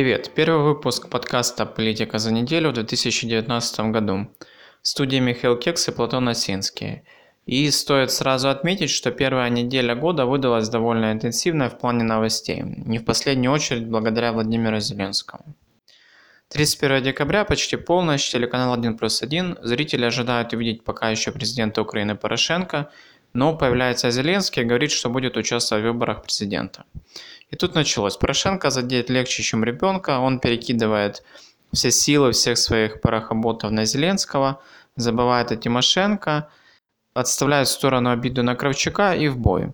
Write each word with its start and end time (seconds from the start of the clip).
Привет! 0.00 0.30
Первый 0.34 0.64
выпуск 0.64 1.10
подкаста 1.10 1.66
«Политика 1.66 2.18
за 2.18 2.32
неделю» 2.32 2.70
в 2.70 2.72
2019 2.72 3.80
году. 3.92 4.30
В 4.80 4.88
студии 4.88 5.18
Михаил 5.18 5.58
Кекс 5.58 5.88
и 5.88 5.92
Платон 5.92 6.26
Осинский. 6.26 7.02
И 7.44 7.70
стоит 7.70 8.10
сразу 8.10 8.48
отметить, 8.48 8.88
что 8.88 9.10
первая 9.10 9.50
неделя 9.50 9.94
года 9.94 10.24
выдалась 10.24 10.70
довольно 10.70 11.12
интенсивной 11.12 11.68
в 11.68 11.76
плане 11.76 12.04
новостей, 12.04 12.62
не 12.64 12.96
в 12.96 13.04
последнюю 13.04 13.52
очередь 13.52 13.88
благодаря 13.88 14.32
Владимиру 14.32 14.80
Зеленскому. 14.80 15.54
31 16.48 17.02
декабря, 17.02 17.44
почти 17.44 17.76
полночь, 17.76 18.30
телеканал 18.30 18.72
1 18.72 18.96
плюс 18.96 19.20
1, 19.20 19.58
зрители 19.60 20.06
ожидают 20.06 20.54
увидеть 20.54 20.82
пока 20.82 21.10
еще 21.10 21.30
президента 21.30 21.82
Украины 21.82 22.16
Порошенко, 22.16 22.90
но 23.34 23.54
появляется 23.54 24.10
Зеленский 24.10 24.62
и 24.62 24.64
говорит, 24.64 24.92
что 24.92 25.10
будет 25.10 25.36
участвовать 25.36 25.84
в 25.84 25.88
выборах 25.88 26.22
президента. 26.22 26.84
И 27.50 27.56
тут 27.56 27.74
началось. 27.74 28.16
Порошенко 28.16 28.70
задеть 28.70 29.10
легче, 29.10 29.42
чем 29.42 29.64
ребенка. 29.64 30.18
Он 30.18 30.38
перекидывает 30.38 31.22
все 31.72 31.90
силы 31.90 32.32
всех 32.32 32.58
своих 32.58 33.00
парохоботов 33.00 33.70
на 33.70 33.84
Зеленского, 33.84 34.60
забывает 34.96 35.52
о 35.52 35.56
Тимошенко, 35.56 36.48
отставляет 37.14 37.68
в 37.68 37.72
сторону 37.72 38.10
обиду 38.10 38.42
на 38.42 38.54
Кравчука 38.54 39.14
и 39.14 39.28
в 39.28 39.38
бой. 39.38 39.72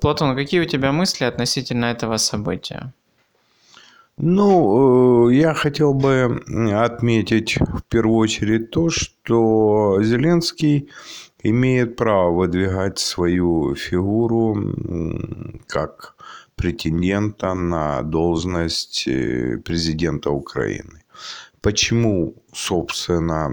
Платон, 0.00 0.36
какие 0.36 0.60
у 0.60 0.66
тебя 0.66 0.92
мысли 0.92 1.24
относительно 1.24 1.86
этого 1.86 2.18
события? 2.18 2.92
Ну, 4.18 5.30
э, 5.30 5.34
я 5.34 5.54
хотел 5.54 5.94
бы 5.94 6.42
отметить 6.74 7.56
в 7.56 7.82
первую 7.88 8.18
очередь 8.18 8.70
то, 8.70 8.90
что 8.90 10.02
Зеленский 10.02 10.90
имеет 11.42 11.96
право 11.96 12.32
выдвигать 12.32 12.98
свою 12.98 13.76
фигуру 13.76 14.56
как 15.68 16.16
претендента 16.58 17.54
на 17.54 18.02
должность 18.02 19.08
э, 19.08 19.58
президента 19.64 20.30
Украины. 20.30 21.02
Почему, 21.60 22.34
собственно, 22.52 23.48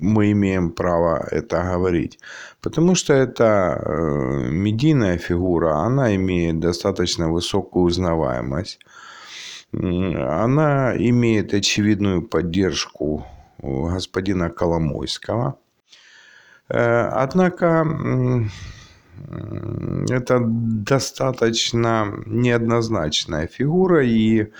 мы 0.00 0.32
имеем 0.32 0.70
право 0.70 1.26
это 1.30 1.62
говорить? 1.62 2.18
Потому 2.60 2.94
что 2.94 3.12
эта 3.12 3.44
э, 3.44 4.50
медийная 4.50 5.18
фигура, 5.18 5.76
она 5.86 6.14
имеет 6.16 6.60
достаточно 6.60 7.30
высокую 7.30 7.84
узнаваемость. 7.84 8.78
Она 9.72 10.94
имеет 10.96 11.54
очевидную 11.54 12.22
поддержку 12.22 13.26
господина 13.62 14.50
Коломойского. 14.50 15.58
Э, 16.68 17.08
однако 17.12 17.84
это 20.08 20.40
достаточно 20.42 22.12
неоднозначная 22.26 23.46
фигура, 23.46 24.04
и 24.04 24.50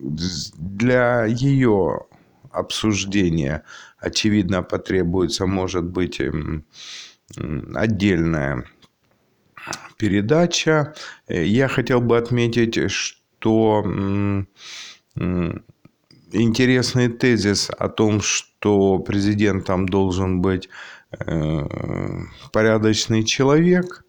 для 0.00 1.24
ее 1.26 2.06
обсуждения, 2.50 3.64
очевидно, 3.98 4.62
потребуется, 4.62 5.46
может 5.46 5.84
быть, 5.84 6.20
отдельная 7.74 8.64
передача. 9.96 10.94
Я 11.28 11.68
хотел 11.68 12.00
бы 12.00 12.18
отметить, 12.18 12.90
что 12.90 13.84
интересный 16.32 17.08
тезис 17.08 17.70
о 17.78 17.88
том, 17.88 18.20
что 18.20 18.98
президентом 18.98 19.88
должен 19.88 20.40
быть 20.40 20.68
Э, 20.68 21.01
порядочный 22.52 23.24
человек. 23.24 24.04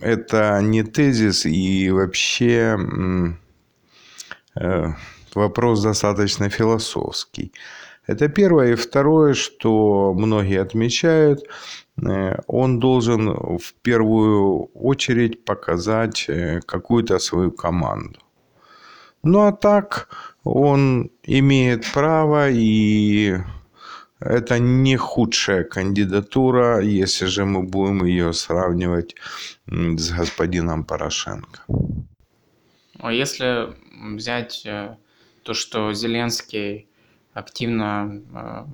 Это 0.00 0.60
не 0.62 0.82
тезис 0.82 1.46
и 1.46 1.90
вообще 1.90 2.76
э, 4.56 4.86
вопрос 5.34 5.82
достаточно 5.82 6.48
философский. 6.48 7.52
Это 8.06 8.28
первое. 8.28 8.72
И 8.72 8.74
второе, 8.74 9.34
что 9.34 10.12
многие 10.12 10.60
отмечают, 10.60 11.44
э, 12.04 12.36
он 12.48 12.80
должен 12.80 13.58
в 13.58 13.74
первую 13.82 14.64
очередь 14.74 15.44
показать 15.44 16.28
какую-то 16.66 17.20
свою 17.20 17.52
команду. 17.52 18.18
Ну 19.22 19.46
а 19.46 19.52
так 19.52 20.08
он 20.42 21.12
имеет 21.22 21.86
право 21.92 22.50
и 22.50 23.36
это 24.24 24.58
не 24.58 24.96
худшая 24.96 25.64
кандидатура, 25.64 26.80
если 26.80 27.26
же 27.26 27.44
мы 27.44 27.62
будем 27.62 28.04
ее 28.04 28.32
сравнивать 28.32 29.14
с 29.66 30.10
господином 30.10 30.84
Порошенко. 30.84 31.64
А 32.98 33.12
если 33.12 33.74
взять 34.16 34.62
э, 34.64 34.96
то, 35.42 35.54
что 35.54 35.92
Зеленский 35.92 36.88
активно 37.32 38.22
э, 38.32 38.64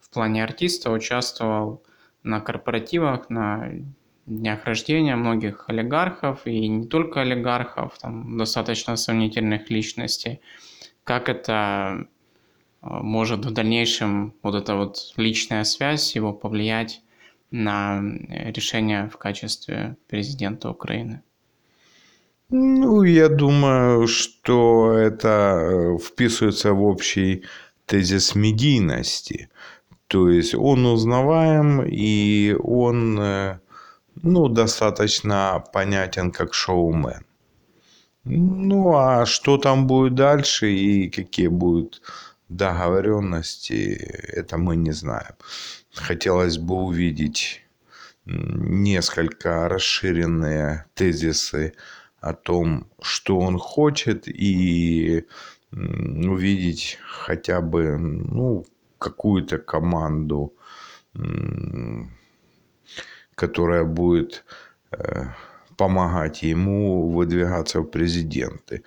в 0.00 0.10
плане 0.10 0.44
артиста 0.44 0.90
участвовал 0.90 1.82
на 2.22 2.40
корпоративах, 2.40 3.28
на 3.30 3.70
днях 4.26 4.64
рождения 4.64 5.16
многих 5.16 5.68
олигархов, 5.68 6.46
и 6.46 6.68
не 6.68 6.86
только 6.86 7.22
олигархов, 7.22 7.98
там 7.98 8.36
достаточно 8.36 8.96
сомнительных 8.96 9.70
личностей, 9.70 10.40
как 11.04 11.28
это 11.28 12.06
может 13.02 13.44
в 13.44 13.50
дальнейшем 13.50 14.34
вот 14.42 14.54
эта 14.54 14.76
вот 14.76 15.12
личная 15.16 15.64
связь 15.64 16.16
его 16.16 16.32
повлиять 16.32 17.02
на 17.50 18.00
э, 18.00 18.52
решение 18.52 19.08
в 19.08 19.16
качестве 19.16 19.96
президента 20.08 20.70
Украины? 20.70 21.22
Ну, 22.48 23.02
я 23.02 23.28
думаю, 23.28 24.06
что 24.06 24.92
это 24.92 25.58
э, 25.60 25.98
вписывается 25.98 26.72
в 26.72 26.82
общий 26.82 27.44
тезис 27.86 28.34
медийности. 28.34 29.48
То 30.06 30.28
есть 30.28 30.54
он 30.54 30.86
узнаваем, 30.86 31.82
и 31.82 32.54
он 32.62 33.18
э, 33.18 33.58
ну, 34.22 34.48
достаточно 34.48 35.64
понятен 35.72 36.30
как 36.30 36.54
шоумен. 36.54 37.24
Ну, 38.24 38.96
а 38.96 39.26
что 39.26 39.56
там 39.56 39.86
будет 39.86 40.14
дальше 40.14 40.72
и 40.72 41.08
какие 41.10 41.48
будут 41.48 42.02
договоренности, 42.48 43.94
это 44.28 44.56
мы 44.58 44.76
не 44.76 44.92
знаем. 44.92 45.34
Хотелось 45.94 46.58
бы 46.58 46.74
увидеть 46.76 47.62
несколько 48.24 49.68
расширенные 49.68 50.86
тезисы 50.94 51.74
о 52.20 52.32
том, 52.34 52.88
что 53.00 53.38
он 53.38 53.58
хочет, 53.58 54.26
и 54.26 55.26
увидеть 55.72 56.98
хотя 57.06 57.60
бы 57.60 57.96
ну, 57.98 58.64
какую-то 58.98 59.58
команду, 59.58 60.54
которая 63.34 63.84
будет 63.84 64.44
э, 64.92 65.26
помогать 65.76 66.42
ему 66.42 67.10
выдвигаться 67.10 67.80
в 67.80 67.84
президенты. 67.84 68.82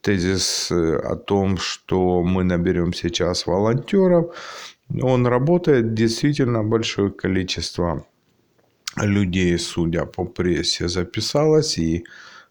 Тезис 0.00 0.70
э, 0.70 0.96
о 0.96 1.16
том, 1.16 1.58
что 1.58 2.22
мы 2.22 2.44
наберем 2.44 2.92
сейчас 2.92 3.46
волонтеров, 3.46 4.34
он 5.02 5.26
работает 5.26 5.94
действительно 5.94 6.62
большое 6.62 7.10
количество 7.10 8.06
людей, 8.96 9.58
судя 9.58 10.06
по 10.06 10.24
прессе, 10.24 10.88
записалось 10.88 11.78
и 11.78 12.04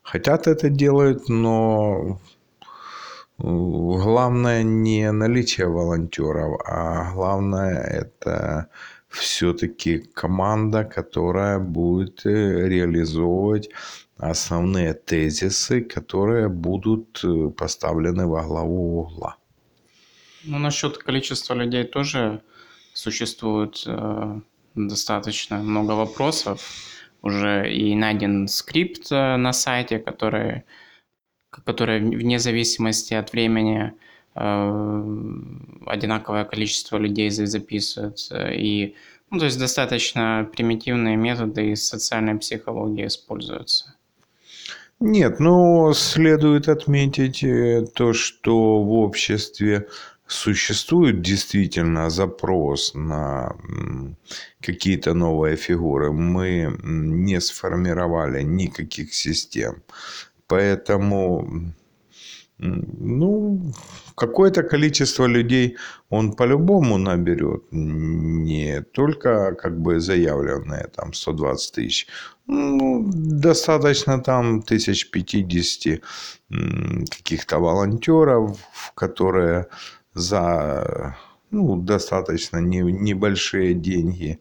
хотят 0.03 0.47
это 0.47 0.69
делать, 0.69 1.29
но 1.29 2.19
э, 2.59 3.43
главное 3.43 4.63
не 4.63 5.11
наличие 5.11 5.67
волонтеров, 5.67 6.59
а 6.65 7.11
главное 7.13 7.81
это 7.81 8.67
все-таки 9.15 9.99
команда, 9.99 10.83
которая 10.83 11.59
будет 11.59 12.25
э, 12.25 12.67
реализовывать 12.67 13.69
основные 14.17 14.93
тезисы, 14.93 15.81
которые 15.81 16.49
будут 16.49 17.23
э, 17.23 17.49
поставлены 17.49 18.27
во 18.27 18.43
главу 18.43 19.01
угла. 19.01 19.37
Ну, 20.43 20.59
насчет 20.59 20.97
количества 20.97 21.55
людей 21.55 21.83
тоже 21.83 22.41
существует 22.93 23.83
э, 23.87 24.39
достаточно 24.75 25.57
много 25.57 25.91
вопросов. 25.91 26.61
Уже 27.21 27.73
и 27.73 27.95
найден 27.95 28.47
скрипт 28.47 29.11
э, 29.11 29.37
на 29.37 29.53
сайте, 29.53 29.99
который, 29.99 30.63
который 31.49 31.99
вне 31.99 32.39
зависимости 32.39 33.13
от 33.13 33.31
времени 33.31 33.91
Э, 33.91 34.05
одинаковое 34.35 36.45
количество 36.45 36.97
людей 36.97 37.29
записывается. 37.29 38.49
И, 38.49 38.95
ну, 39.31 39.39
то 39.39 39.45
есть 39.45 39.59
достаточно 39.59 40.49
примитивные 40.51 41.15
методы 41.15 41.71
из 41.71 41.87
социальной 41.87 42.37
психологии 42.37 43.07
используются. 43.07 43.95
Нет, 44.99 45.39
ну, 45.39 45.93
следует 45.93 46.69
отметить 46.69 47.43
э, 47.43 47.85
то, 47.93 48.13
что 48.13 48.81
в 48.81 48.91
обществе 48.93 49.87
существует 50.27 51.21
действительно 51.21 52.09
запрос 52.09 52.93
на 52.93 53.55
какие-то 54.61 55.13
новые 55.13 55.55
фигуры. 55.55 56.11
Мы 56.11 56.75
не 56.81 57.39
сформировали 57.41 58.41
никаких 58.41 59.13
систем 59.13 59.83
Поэтому 60.47 61.73
ну, 62.57 63.73
какое-то 64.15 64.63
количество 64.63 65.25
людей 65.25 65.77
он 66.09 66.33
по-любому 66.33 66.97
наберет. 66.97 67.63
Не 67.71 68.81
только 68.81 69.55
как 69.55 69.79
бы 69.79 69.99
заявленные 69.99 70.87
там 70.95 71.13
120 71.13 71.75
тысяч. 71.75 72.07
Ну, 72.47 73.03
достаточно 73.13 74.21
там 74.21 74.61
тысяч 74.61 75.09
50 75.09 76.01
каких-то 77.09 77.59
волонтеров, 77.59 78.57
которые 78.95 79.67
за 80.13 81.17
ну, 81.51 81.75
достаточно 81.75 82.57
не, 82.57 82.79
небольшие 82.79 83.73
деньги 83.73 84.39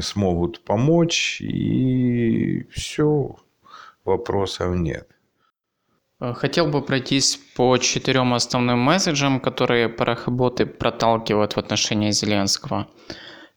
смогут 0.00 0.64
помочь. 0.64 1.40
И 1.40 2.66
все, 2.70 3.36
вопросов 4.04 4.76
нет. 4.76 5.15
Э, 6.20 6.32
хотел 6.34 6.66
бы 6.66 6.82
пройтись 6.82 7.38
по 7.54 7.76
четырем 7.78 8.34
основным 8.34 8.78
месседжам, 8.78 9.40
которые 9.40 9.88
парахоботы 9.88 10.66
проталкивают 10.66 11.54
в 11.54 11.58
отношении 11.58 12.10
Зеленского. 12.10 12.88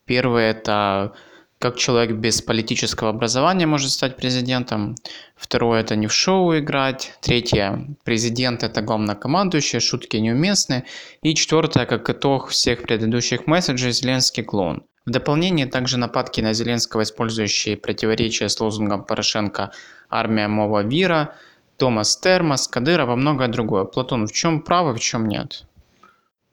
Первый– 0.05 0.45
это 0.45 1.13
как 1.59 1.75
человек 1.75 2.15
без 2.15 2.41
политического 2.41 3.09
образования 3.09 3.65
может 3.65 3.91
стать 3.91 4.15
президентом. 4.15 4.95
Второе– 5.35 5.81
это 5.81 5.97
не 5.97 6.07
в 6.07 6.13
шоу 6.13 6.57
играть. 6.57 7.13
Третье– 7.21 7.95
президент– 8.03 8.63
это 8.63 8.81
главнокомандующий, 8.81 9.79
шутки 9.79 10.17
неуместны. 10.17 10.85
И 11.21 11.35
четвертое, 11.35 11.85
как 11.85 12.09
итог 12.09 12.47
всех 12.47 12.83
предыдущих 12.83 13.45
месседжей, 13.45 13.91
Зеленский 13.91 14.43
клон. 14.43 14.83
В 15.05 15.11
дополнение 15.11 15.65
также 15.65 15.97
нападки 15.97 16.39
на 16.39 16.53
Зеленского, 16.53 17.03
использующие 17.03 17.77
противоречия 17.77 18.47
с 18.47 18.59
лозунгом 18.59 19.03
Порошенко 19.03 19.71
«Армия 20.09 20.47
мова 20.47 20.83
вира», 20.83 21.35
Томас 21.79 22.17
Термос, 22.17 22.67
Кадыров 22.67 23.09
и 23.09 23.15
многое 23.15 23.47
другое. 23.47 23.85
Платон, 23.85 24.27
в 24.27 24.31
чем 24.31 24.61
право, 24.61 24.93
в 24.93 24.99
чем 24.99 25.27
нет? 25.27 25.65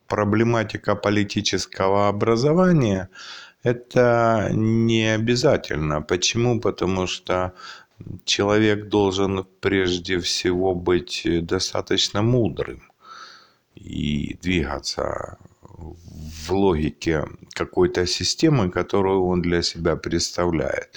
Проблематика 0.06 0.94
политического 0.94 2.08
образования– 2.08 3.08
это 3.64 4.50
не 4.52 5.14
обязательно. 5.14 6.00
Почему? 6.00 6.60
Потому 6.60 7.08
что 7.08 7.52
человек 8.24 8.88
должен 8.88 9.44
прежде 9.60 10.18
всего 10.20 10.74
быть 10.74 11.26
достаточно 11.42 12.22
мудрым 12.22 12.92
и 13.74 14.38
двигаться 14.42 15.38
в 16.46 16.52
логике 16.52 17.24
какой-то 17.52 18.06
системы, 18.06 18.70
которую 18.70 19.26
он 19.26 19.42
для 19.42 19.62
себя 19.62 19.96
представляет. 19.96 20.90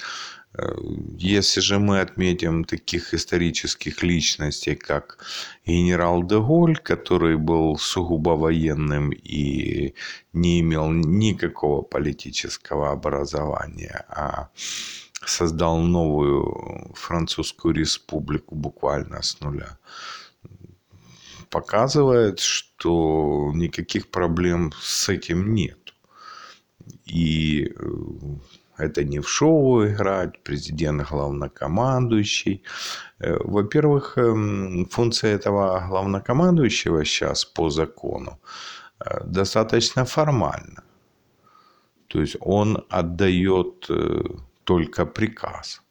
Если 1.16 1.60
же 1.60 1.78
мы 1.78 2.00
отметим 2.00 2.64
таких 2.64 3.14
исторических 3.14 4.02
личностей, 4.02 4.74
как 4.74 5.24
генерал 5.64 6.24
де 6.24 6.38
Голь, 6.38 6.76
который 6.76 7.36
был 7.36 7.78
сугубо 7.78 8.30
военным 8.30 9.12
и 9.12 9.94
не 10.32 10.60
имел 10.60 10.90
никакого 10.90 11.82
политического 11.82 12.90
образования, 12.90 14.04
а 14.08 14.48
создал 15.24 15.78
новую 15.78 16.94
французскую 16.94 17.72
республику 17.72 18.56
буквально 18.56 19.22
с 19.22 19.40
нуля, 19.40 19.78
показывает, 21.48 22.40
что 22.40 23.52
никаких 23.54 24.10
проблем 24.10 24.72
с 24.80 25.08
этим 25.08 25.54
нет. 25.54 25.94
И 27.04 27.72
э, 27.76 27.88
это 28.78 29.04
не 29.04 29.20
в 29.20 29.28
шоу 29.28 29.86
играть, 29.86 30.42
президент 30.42 31.08
главнокомандующий. 31.10 32.62
Э, 33.18 33.36
во-первых, 33.44 34.18
эм, 34.18 34.86
функция 34.90 35.34
этого 35.34 35.86
главнокомандующего 35.88 37.04
сейчас 37.04 37.44
по 37.44 37.70
закону 37.70 38.38
э, 39.00 39.24
достаточно 39.24 40.04
формальна. 40.04 40.82
То 42.08 42.20
есть 42.20 42.36
он 42.40 42.84
отдает 42.88 43.86
э, 43.88 44.22
только 44.64 45.06
приказ, 45.06 45.82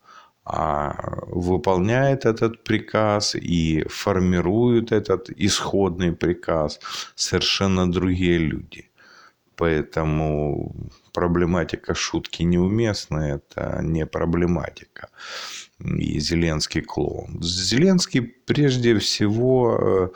а 0.43 0.95
выполняет 1.27 2.25
этот 2.25 2.63
приказ 2.63 3.35
и 3.35 3.85
формирует 3.87 4.91
этот 4.91 5.29
исходный 5.29 6.11
приказ 6.11 6.79
совершенно 7.15 7.91
другие 7.91 8.37
люди. 8.37 8.88
Поэтому 9.59 10.73
проблематика 11.11 11.93
шутки 11.93 12.43
неуместная, 12.43 13.35
это 13.35 13.81
не 13.83 14.05
проблематика. 14.05 15.09
И 15.83 16.19
Зеленский 16.21 16.81
клоун. 16.81 17.43
Зеленский 17.43 18.21
прежде 18.21 18.93
всего 18.99 19.77
э, 19.81 20.09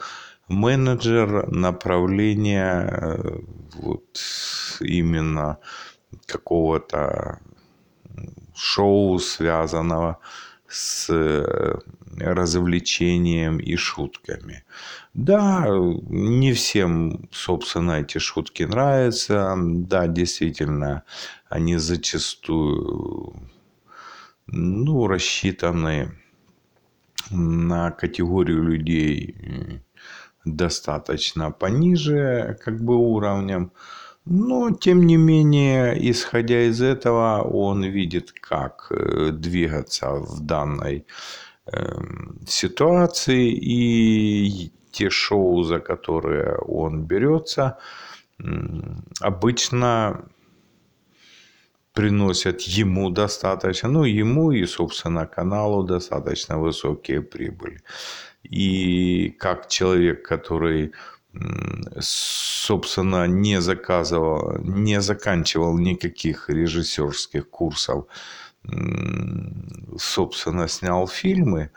менеджер 0.48 1.46
направления 1.50 2.88
э, 2.90 3.38
вот 3.74 4.18
именно 4.80 5.58
какого-то 6.24 7.38
шоу, 8.54 9.18
связанного 9.18 10.14
с 10.14 10.53
э, 11.10 11.74
развлечением 12.18 13.58
и 13.58 13.76
шутками. 13.76 14.64
Да, 15.12 15.66
не 16.08 16.52
всем, 16.52 17.28
собственно, 17.32 18.00
эти 18.00 18.18
шутки 18.18 18.64
нравятся. 18.64 19.54
Да, 19.58 20.06
действительно, 20.06 21.04
они 21.48 21.76
зачастую 21.76 23.34
ну, 24.46 25.06
рассчитаны 25.06 26.12
на 27.30 27.90
категорию 27.90 28.62
людей 28.62 29.82
достаточно 30.44 31.50
пониже 31.50 32.58
как 32.62 32.82
бы 32.82 32.96
уровнем. 32.96 33.72
Но, 34.26 34.70
тем 34.70 35.06
не 35.06 35.16
менее, 35.16 35.94
исходя 36.10 36.62
из 36.62 36.80
этого, 36.80 37.42
он 37.42 37.84
видит, 37.84 38.32
как 38.32 38.86
э, 38.90 39.30
двигаться 39.32 40.12
в 40.12 40.40
данной 40.40 41.04
эм, 41.66 42.40
ситуации 42.46 43.50
и 43.52 44.72
те 44.90 45.10
шоу, 45.10 45.62
за 45.64 45.78
которые 45.78 46.56
он 46.56 47.04
берется, 47.04 47.78
обычно 49.20 50.24
приносят 51.92 52.62
ему 52.62 53.10
достаточно, 53.10 53.88
ну, 53.88 54.04
ему 54.04 54.52
и, 54.52 54.66
собственно, 54.66 55.26
каналу 55.26 55.84
достаточно 55.84 56.58
высокие 56.58 57.20
прибыли. 57.20 57.80
И 58.42 59.30
как 59.38 59.68
человек, 59.68 60.26
который 60.26 60.92
собственно, 62.00 63.26
не 63.26 63.60
заказывал, 63.60 64.58
не 64.62 65.00
заканчивал 65.00 65.78
никаких 65.78 66.48
режиссерских 66.48 67.50
курсов, 67.50 68.06
собственно, 69.98 70.68
снял 70.68 71.06
фильмы, 71.06 71.70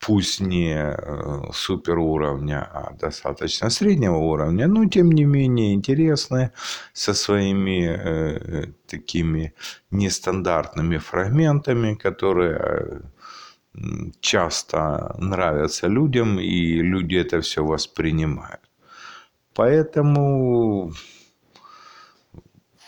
пусть 0.00 0.40
не 0.40 0.74
э, 0.74 1.52
супер 1.52 1.98
уровня, 1.98 2.62
а 2.62 2.94
достаточно 3.00 3.70
среднего 3.70 4.16
уровня, 4.16 4.66
но 4.66 4.84
тем 4.86 5.12
не 5.12 5.24
менее 5.24 5.72
интересные, 5.74 6.52
со 6.92 7.14
своими 7.14 7.86
э, 7.88 8.66
такими 8.86 9.54
нестандартными 9.90 10.98
фрагментами, 10.98 11.94
которые 11.94 12.58
э, 12.58 13.00
часто 14.20 15.14
нравятся 15.18 15.88
людям, 15.88 16.38
и 16.38 16.82
люди 16.82 17.16
это 17.16 17.40
все 17.40 17.64
воспринимают. 17.64 18.63
Поэтому 19.54 20.92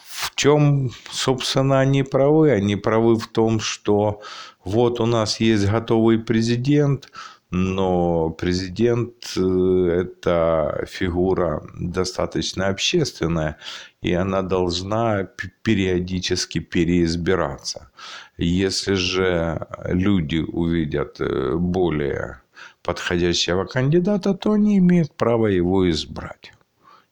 в 0.08 0.34
чем, 0.34 0.90
собственно, 1.10 1.80
они 1.80 2.02
правы? 2.02 2.50
Они 2.50 2.76
правы 2.76 3.16
в 3.16 3.28
том, 3.28 3.60
что 3.60 4.20
вот 4.64 5.00
у 5.00 5.06
нас 5.06 5.40
есть 5.40 5.66
готовый 5.66 6.18
президент, 6.18 7.10
но 7.50 8.30
президент 8.30 9.14
э,– 9.36 9.40
это 10.00 10.84
фигура 10.88 11.62
достаточно 11.78 12.68
общественная, 12.68 13.56
и 14.02 14.12
она 14.12 14.42
должна 14.42 15.28
периодически 15.62 16.58
переизбираться. 16.58 17.90
Если 18.36 18.94
же 18.94 19.66
люди 19.84 20.38
увидят 20.38 21.20
э, 21.20 21.54
более 21.56 22.40
подходящего 22.82 23.64
кандидата, 23.64 24.34
то 24.34 24.52
они 24.52 24.78
имеют 24.78 25.12
право 25.16 25.46
его 25.46 25.88
избрать. 25.88 26.52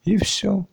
И 0.04 0.16
все. 0.16 0.66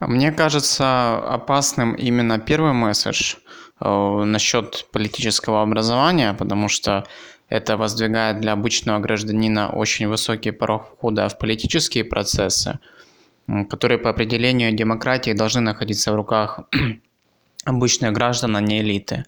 Мне 0.00 0.32
кажется 0.32 1.18
опасным 1.18 1.94
именно 1.94 2.38
первый 2.38 2.72
месседж 2.72 3.36
э, 3.80 4.24
насчет 4.24 4.86
политического 4.90 5.62
образования, 5.62 6.34
потому 6.34 6.68
что 6.68 7.04
это 7.48 7.76
воздвигает 7.76 8.40
для 8.40 8.52
обычного 8.52 8.98
гражданина 8.98 9.70
очень 9.70 10.08
высокий 10.08 10.50
порог 10.52 10.94
входа 10.96 11.28
в 11.28 11.38
политические 11.38 12.04
процессы, 12.04 12.78
которые 13.68 13.98
по 13.98 14.10
определению 14.10 14.72
демократии 14.72 15.34
должны 15.34 15.60
находиться 15.60 16.12
в 16.12 16.16
руках 16.16 16.60
обычных 17.64 18.12
граждан, 18.12 18.56
а 18.56 18.60
не 18.60 18.80
элиты. 18.80 19.24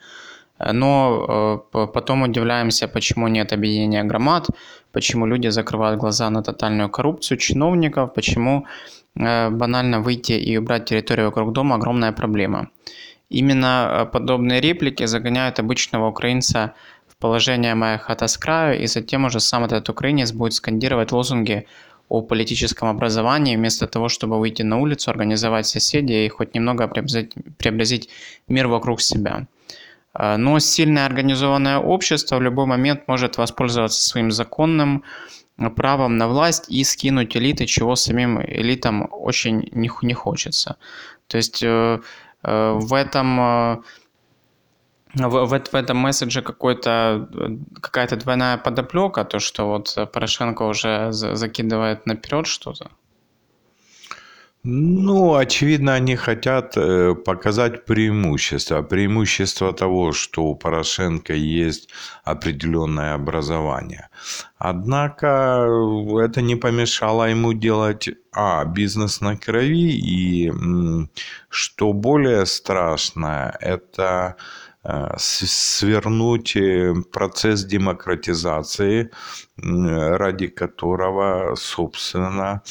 Но 0.72 1.60
э, 1.74 1.86
потом 1.86 2.22
удивляемся, 2.22 2.88
почему 2.88 3.28
нет 3.28 3.52
объединения 3.52 4.04
громад, 4.04 4.48
почему 4.92 5.26
люди 5.26 5.48
закрывают 5.48 6.00
глаза 6.00 6.30
на 6.30 6.42
тотальную 6.42 6.88
коррупцию 6.88 7.38
чиновников, 7.38 8.14
почему 8.14 8.66
э, 9.16 9.50
банально 9.50 10.00
выйти 10.00 10.32
и 10.32 10.58
убрать 10.58 10.84
территорию 10.84 11.26
вокруг 11.26 11.52
дома– 11.52 11.74
огромная 11.76 12.12
проблема. 12.12 12.68
Именно 13.30 14.08
подобные 14.12 14.60
реплики 14.60 15.06
загоняют 15.06 15.58
обычного 15.58 16.08
украинца 16.08 16.74
в 17.08 17.16
положение 17.16 17.74
«моя 17.74 17.98
хата 17.98 18.26
с 18.26 18.38
краю», 18.38 18.82
и 18.82 18.86
затем 18.86 19.24
уже 19.24 19.40
сам 19.40 19.64
этот 19.64 19.88
украинец 19.88 20.32
будет 20.32 20.52
скандировать 20.54 21.12
лозунги 21.12 21.66
о 22.08 22.20
политическом 22.22 22.88
образовании, 22.88 23.56
вместо 23.56 23.86
того, 23.86 24.08
чтобы 24.08 24.38
выйти 24.38 24.62
на 24.62 24.78
улицу, 24.78 25.10
организовать 25.10 25.66
соседей 25.66 26.26
и 26.26 26.28
хоть 26.28 26.54
немного 26.54 26.86
преобразить, 26.86 27.32
преобразить 27.58 28.08
мир 28.48 28.68
вокруг 28.68 29.00
себя. 29.00 29.46
А, 30.14 30.38
но 30.38 30.58
сильное 30.60 31.06
организованное 31.06 31.78
общество 31.78 32.36
в 32.36 32.42
любой 32.42 32.66
момент 32.66 33.08
может 33.08 33.36
воспользоваться 33.36 34.02
своим 34.02 34.30
законным 34.30 35.02
правом 35.76 36.16
на 36.16 36.28
власть 36.28 36.66
и 36.68 36.82
скинуть 36.84 37.36
элиты, 37.36 37.66
чего 37.66 37.96
самим 37.96 38.40
элитам 38.40 39.08
очень 39.10 39.68
не 39.72 40.14
хочется. 40.14 40.76
То 41.26 41.36
есть 41.36 41.62
э, 41.62 42.00
э, 42.42 42.72
в 42.72 42.94
этом 42.94 43.40
э, 43.40 43.76
в, 45.14 45.46
в, 45.46 45.48
в 45.48 45.74
этом 45.74 45.96
месседже 45.96 46.42
какой-то, 46.42 47.28
какая-то 47.80 48.16
двойная 48.16 48.56
подоплека, 48.56 49.24
то, 49.24 49.38
что 49.38 49.68
вот 49.68 50.10
Порошенко 50.12 50.62
уже 50.62 51.12
закидывает 51.12 52.06
наперед 52.06 52.46
что-то? 52.46 52.90
Ну, 54.66 55.34
очевидно, 55.34 55.94
они 55.94 56.16
хотят 56.16 56.76
э, 56.76 57.14
показать 57.14 57.84
преимущество. 57.84 58.82
Преимущество 58.82 59.72
того, 59.72 60.12
что 60.12 60.44
у 60.44 60.54
Порошенко 60.54 61.34
есть 61.34 61.90
определенное 62.24 63.14
образование. 63.14 64.08
Однако 64.56 65.68
это 66.24 66.40
не 66.40 66.56
помешало 66.56 67.28
ему 67.28 67.52
делать, 67.52 68.08
а, 68.32 68.64
бизнес 68.64 69.20
на 69.20 69.36
крови, 69.36 69.92
и, 69.92 70.50
что 71.50 71.92
более 71.92 72.46
страшное, 72.46 73.56
это 73.60 74.36
Э, 74.86 75.14
свернуть 75.16 76.56
э, 76.56 76.94
процесс 77.10 77.64
демократизации, 77.64 79.10
ради 79.56 80.48
которого, 80.48 81.54
собственно, 81.56 82.62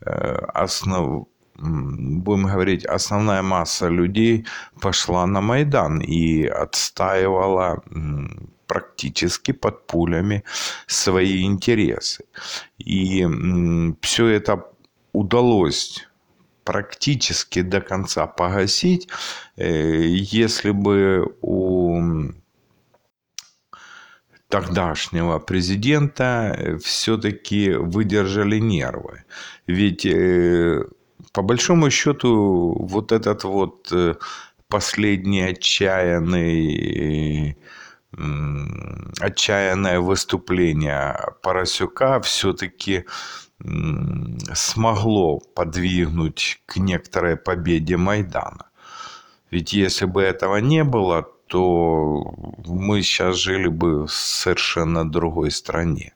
э, 0.00 0.10
основ, 0.54 1.28
будем 1.60 2.46
говорить, 2.46 2.84
основная 2.84 3.42
масса 3.42 3.88
людей 3.88 4.46
пошла 4.80 5.26
на 5.26 5.40
Майдан 5.40 6.00
и 6.00 6.44
отстаивала 6.44 7.82
практически 8.66 9.52
под 9.52 9.86
пулями 9.86 10.44
свои 10.86 11.42
интересы. 11.44 12.24
И 12.78 13.26
все 14.00 14.26
это 14.28 14.64
удалось 15.12 16.06
практически 16.64 17.62
до 17.62 17.80
конца 17.80 18.26
погасить, 18.26 19.08
э, 19.56 20.06
если 20.06 20.70
бы 20.70 21.34
у 21.42 22.30
тогдашнего 24.48 25.38
президента 25.38 26.78
все-таки 26.82 27.70
выдержали 27.72 28.58
нервы. 28.58 29.24
Ведь 29.66 30.04
э, 30.06 30.84
по 31.32 31.42
большому 31.42 31.90
счету 31.90 32.76
вот 32.78 33.12
этот 33.12 33.44
вот 33.44 33.92
э, 33.92 34.14
последний 34.68 35.42
отчаянный 35.42 36.66
отчаянное 39.20 40.00
выступление 40.00 41.16
Поросюка 41.42 42.20
все-таки 42.20 43.04
смогло 44.54 45.38
подвигнуть 45.54 46.60
к 46.66 46.78
некоторой 46.78 47.36
победе 47.36 47.96
Майдана. 47.96 48.66
Ведь 49.50 49.72
если 49.72 50.06
бы 50.06 50.22
этого 50.22 50.56
не 50.56 50.82
было, 50.82 51.28
то 51.46 52.34
мы 52.66 53.02
сейчас 53.02 53.36
жили 53.36 53.68
бы 53.68 54.06
в 54.06 54.12
совершенно 54.12 55.08
другой 55.08 55.50
стране. 55.50 56.14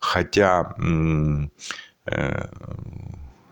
Хотя 0.00 0.74
э, 2.06 2.48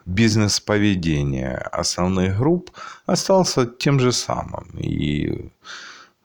бизнес 0.07 0.61
поведения 0.61 1.69
основных 1.73 2.39
групп 2.39 2.71
остался 3.07 3.67
тем 3.67 4.01
же 4.01 4.13
самым. 4.13 4.69
И 4.79 5.51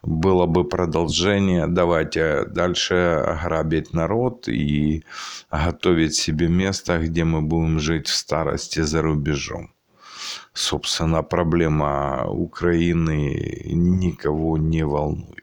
было 0.03 0.45
бы 0.45 0.63
продолжение, 0.63 1.67
давайте 1.67 2.45
дальше 2.45 3.39
грабить 3.43 3.93
народ 3.93 4.47
и 4.47 5.03
готовить 5.51 6.15
себе 6.15 6.47
место, 6.47 6.99
где 6.99 7.23
мы 7.23 7.41
будем 7.41 7.79
жить 7.79 8.07
в 8.07 8.15
старости 8.15 8.81
за 8.81 9.01
рубежом. 9.01 9.71
Собственно, 10.53 11.23
проблема 11.23 12.25
Украины 12.27 13.61
никого 13.65 14.57
не 14.57 14.83
волнует. 14.85 15.37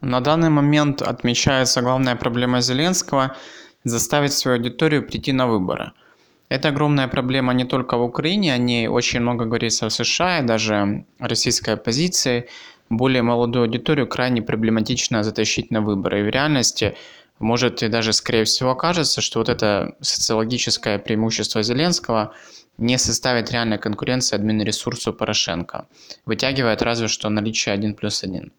На 0.00 0.20
данный 0.20 0.50
момент 0.50 1.02
отмечается 1.02 1.82
главная 1.82 2.16
проблема 2.16 2.60
Зеленского– 2.60 3.36
заставить 3.88 4.32
свою 4.32 4.58
аудиторию 4.58 5.06
прийти 5.06 5.32
на 5.32 5.46
выборы– 5.46 5.92
это 6.48 6.68
огромная 6.68 7.08
проблема 7.08 7.52
не 7.52 7.64
только 7.64 7.98
в 7.98 8.02
Украине, 8.02 8.54
о 8.54 8.58
ней 8.58 8.88
очень 8.88 9.20
много 9.20 9.44
говорится 9.44 9.88
в 9.88 9.92
США, 9.92 10.38
и 10.38 10.42
даже 10.42 11.04
российской 11.18 11.74
оппозиции. 11.74 12.48
Более 12.88 13.22
молодую 13.22 13.64
аудиторию 13.64 14.06
крайне 14.06 14.40
проблематично 14.40 15.22
затащить 15.22 15.70
на 15.70 15.82
выборы. 15.82 16.20
И 16.20 16.22
в 16.22 16.28
реальности 16.28 16.96
может 17.38 17.82
и 17.82 17.88
даже, 17.88 18.14
скорее 18.14 18.44
всего, 18.44 18.70
окажется, 18.70 19.20
что 19.20 19.40
вот 19.40 19.50
это 19.50 19.94
социологическое 20.00 20.98
преимущество 20.98 21.62
Зеленского 21.62 22.32
не 22.78 22.96
составит 22.96 23.50
реальной 23.50 23.78
конкуренции 23.78 24.34
админресурсу 24.34 25.12
Порошенко, 25.12 25.86
вытягивает 26.24 26.80
разве 26.80 27.08
что 27.08 27.28
наличие 27.28 27.74
1 27.74 27.94
плюс 27.94 28.24
1. 28.24 28.52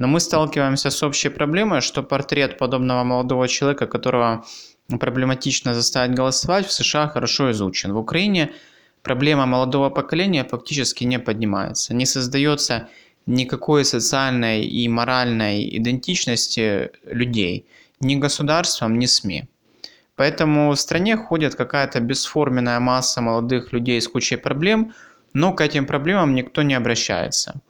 Но 0.00 0.08
мы 0.08 0.18
сталкиваемся 0.20 0.90
с 0.90 1.02
общей 1.02 1.28
проблемой, 1.28 1.82
что 1.82 2.02
портрет 2.02 2.56
подобного 2.56 3.04
молодого 3.04 3.46
человека, 3.48 3.86
которого 3.86 4.44
проблематично 4.98 5.74
заставить 5.74 6.16
голосовать, 6.16 6.66
в 6.66 6.72
США 6.72 7.08
хорошо 7.08 7.50
изучен. 7.50 7.92
В 7.92 7.98
Украине 7.98 8.50
проблема 9.02 9.44
молодого 9.44 9.90
поколения 9.90 10.44
фактически 10.44 11.04
не 11.04 11.18
поднимается. 11.18 11.94
Не 11.94 12.06
создается 12.06 12.88
никакой 13.26 13.84
социальной 13.84 14.64
и 14.64 14.88
моральной 14.88 15.76
идентичности 15.76 16.90
людей 17.04 17.66
ни 18.00 18.16
государством, 18.16 18.98
ни 18.98 19.06
СМИ. 19.06 19.48
Поэтому 20.16 20.70
в 20.70 20.76
стране 20.76 21.18
ходит 21.18 21.54
какая-то 21.54 22.00
бесформенная 22.00 22.80
масса 22.80 23.20
молодых 23.20 23.74
людей 23.74 24.00
с 24.00 24.08
кучей 24.08 24.36
проблем, 24.36 24.94
но 25.34 25.52
к 25.52 25.60
этим 25.60 25.84
проблемам 25.84 26.34
никто 26.34 26.62
не 26.62 26.72
обращается. 26.72 27.60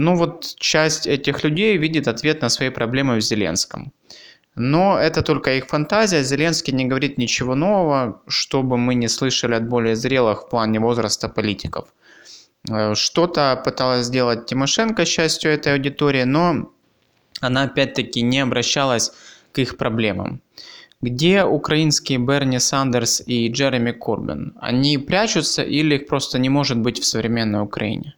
Ну 0.00 0.14
вот 0.14 0.54
часть 0.60 1.08
этих 1.08 1.42
людей 1.42 1.76
видит 1.76 2.06
ответ 2.06 2.42
на 2.42 2.50
свои 2.50 2.70
проблемы 2.70 3.16
в 3.16 3.20
Зеленском. 3.20 3.92
Но 4.54 4.96
это 4.96 5.22
только 5.22 5.56
их 5.56 5.66
фантазия. 5.66 6.22
Зеленский 6.22 6.72
не 6.72 6.84
говорит 6.84 7.18
ничего 7.18 7.56
нового, 7.56 8.22
чтобы 8.28 8.76
мы 8.76 8.94
не 8.94 9.08
слышали 9.08 9.56
от 9.56 9.68
более 9.68 9.96
зрелых 9.96 10.42
в 10.42 10.48
плане 10.50 10.78
возраста 10.78 11.28
политиков. 11.28 11.88
Э, 12.70 12.94
что-то 12.94 13.60
пыталась 13.64 14.06
сделать 14.06 14.46
Тимошенко 14.46 15.04
частью 15.04 15.50
этой 15.50 15.72
аудитории, 15.72 16.22
но 16.22 16.70
она 17.40 17.64
опять-таки 17.64 18.22
не 18.22 18.38
обращалась 18.38 19.12
к 19.52 19.58
их 19.58 19.76
проблемам. 19.76 20.40
Где 21.02 21.42
украинские 21.42 22.18
Берни 22.18 22.60
Сандерс 22.60 23.20
и 23.26 23.48
Джереми 23.48 23.90
Корбин? 23.90 24.54
Они 24.60 24.96
прячутся 24.96 25.64
или 25.64 25.96
их 25.96 26.06
просто 26.06 26.38
не 26.38 26.50
может 26.50 26.78
быть 26.78 27.00
в 27.00 27.04
современной 27.04 27.62
Украине? 27.62 28.14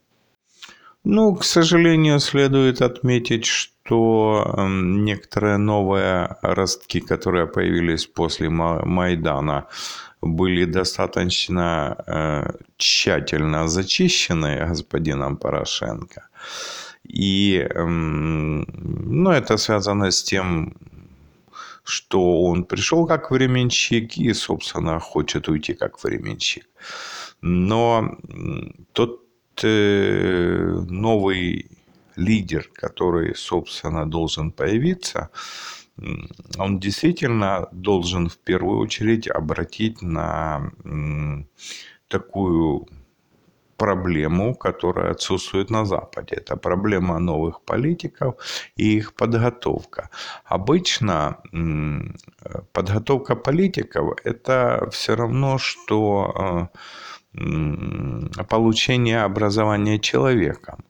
Ну, 1.05 1.35
к 1.35 1.45
сожалению, 1.45 2.21
следует 2.21 2.83
отметить, 2.83 3.47
что 3.47 4.55
эм, 4.59 5.05
некоторые 5.05 5.57
новые 5.57 6.37
ростки, 6.43 7.01
которые 7.01 7.47
появились 7.47 8.07
после 8.07 8.51
Майдана, 8.51 9.67
были 10.21 10.67
достаточно 10.67 11.97
э, 12.07 12.51
тщательно 12.77 13.67
зачищены 13.69 14.67
господином 14.69 15.39
Порошенко. 15.39 16.29
И 17.05 17.67
эм, 17.75 18.67
ну, 19.23 19.31
это 19.31 19.57
связано 19.57 20.11
с 20.11 20.23
тем, 20.23 20.77
что 21.83 22.43
он 22.43 22.65
пришел 22.65 23.07
как 23.07 23.31
временщик 23.31 24.19
и, 24.19 24.35
собственно, 24.35 25.01
хочет 25.01 25.49
уйти 25.49 25.73
как 25.73 26.05
временщик. 26.05 26.67
Но 27.41 28.19
тот 28.93 29.30
новый 29.63 31.67
лидер, 32.17 32.69
который, 32.75 33.35
собственно, 33.35 34.11
должен 34.11 34.53
появиться, 34.53 35.31
он 36.59 36.79
действительно 36.79 37.69
должен 37.73 38.29
в 38.29 38.39
первую 38.39 38.79
очередь 38.79 39.29
обратить 39.29 40.03
на 40.03 40.71
такую 42.09 42.87
проблему, 43.77 44.55
которая 44.55 45.13
отсутствует 45.13 45.71
на 45.71 45.85
Западе. 45.85 46.37
Это 46.37 46.57
проблема 46.57 47.19
новых 47.19 47.63
политиков 47.63 48.35
и 48.77 48.97
их 48.97 49.15
подготовка. 49.15 50.11
Обычно 50.45 51.39
подготовка 52.73 53.37
политиков– 53.37 54.19
это 54.25 54.89
все 54.91 55.17
равно, 55.17 55.59
что 55.59 56.69
получение 57.33 59.23
образования 59.23 59.99
человеком. 60.01 60.85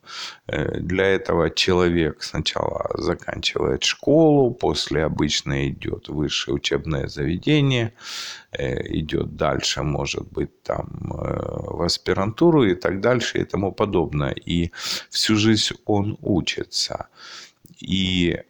Э, 0.47 0.81
для 0.81 1.05
этого 1.05 1.51
человек 1.51 2.23
сначала 2.23 2.91
заканчивает 2.95 3.85
школу, 3.85 4.51
после 4.51 5.05
обычно 5.05 5.69
идет 5.69 6.09
высшее 6.09 6.55
учебное 6.55 7.09
заведение, 7.09 7.93
э, 8.53 8.83
идет 8.99 9.37
дальше, 9.37 9.83
может 9.83 10.33
быть, 10.33 10.63
там 10.63 11.13
э, 11.13 11.77
в 11.77 11.83
аспирантуру 11.83 12.65
и 12.65 12.75
так 12.75 13.01
дальше 13.01 13.39
и 13.39 13.45
тому 13.45 13.73
подобное. 13.73 14.33
И 14.33 14.71
всю 15.11 15.37
жизнь 15.37 15.75
он 15.85 16.17
учится. 16.23 17.09
И 17.81 18.41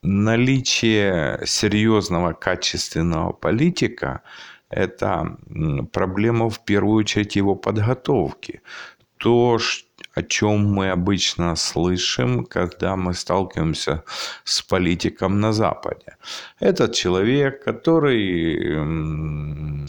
наличие 0.00 1.42
серьезного 1.44 2.32
качественного 2.32 3.32
политика– 3.32 4.22
это 4.68 5.38
проблема 5.92 6.50
в 6.50 6.64
первую 6.64 6.98
очередь 6.98 7.36
его 7.36 7.54
подготовки. 7.54 8.62
То, 9.18 9.58
о 10.14 10.22
чем 10.22 10.72
мы 10.72 10.90
обычно 10.90 11.56
слышим, 11.56 12.44
когда 12.44 12.96
мы 12.96 13.14
сталкиваемся 13.14 14.04
с 14.44 14.62
политиком 14.62 15.40
на 15.40 15.52
Западе. 15.52 16.16
Этот 16.60 16.94
человек, 16.94 17.64
который 17.64 19.86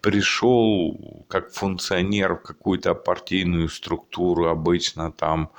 пришел 0.00 1.24
как 1.28 1.52
функционер 1.52 2.34
в 2.34 2.42
какую-то 2.42 2.94
партийную 2.94 3.68
структуру, 3.68 4.48
обычно 4.48 5.12
там 5.12 5.50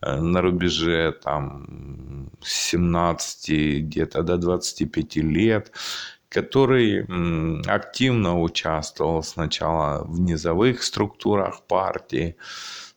э, 0.00 0.20
на 0.20 0.40
рубеже 0.40 1.12
там 1.12 2.30
17 2.42 3.84
где-то 3.84 4.22
до 4.22 4.36
25 4.36 5.16
лет, 5.16 5.72
который 6.28 7.06
активно 7.66 8.40
участвовал 8.40 9.22
сначала 9.22 10.04
в 10.04 10.20
низовых 10.20 10.82
структурах 10.82 11.62
партии, 11.62 12.36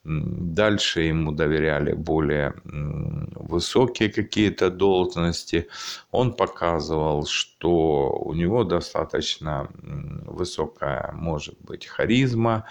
дальше 0.04 1.02
ему 1.02 1.32
доверяли 1.32 1.92
более 1.92 2.54
высокие 2.64 4.10
какие-то 4.10 4.70
должности. 4.70 5.68
Он 6.10 6.34
показывал, 6.34 7.26
что 7.26 8.10
у 8.10 8.34
него 8.34 8.64
достаточно 8.64 9.68
высокая, 9.74 11.12
может 11.12 11.56
быть, 11.60 11.86
харизма, 11.86 12.66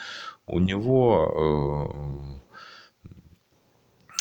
у 0.45 0.59
него 0.59 2.37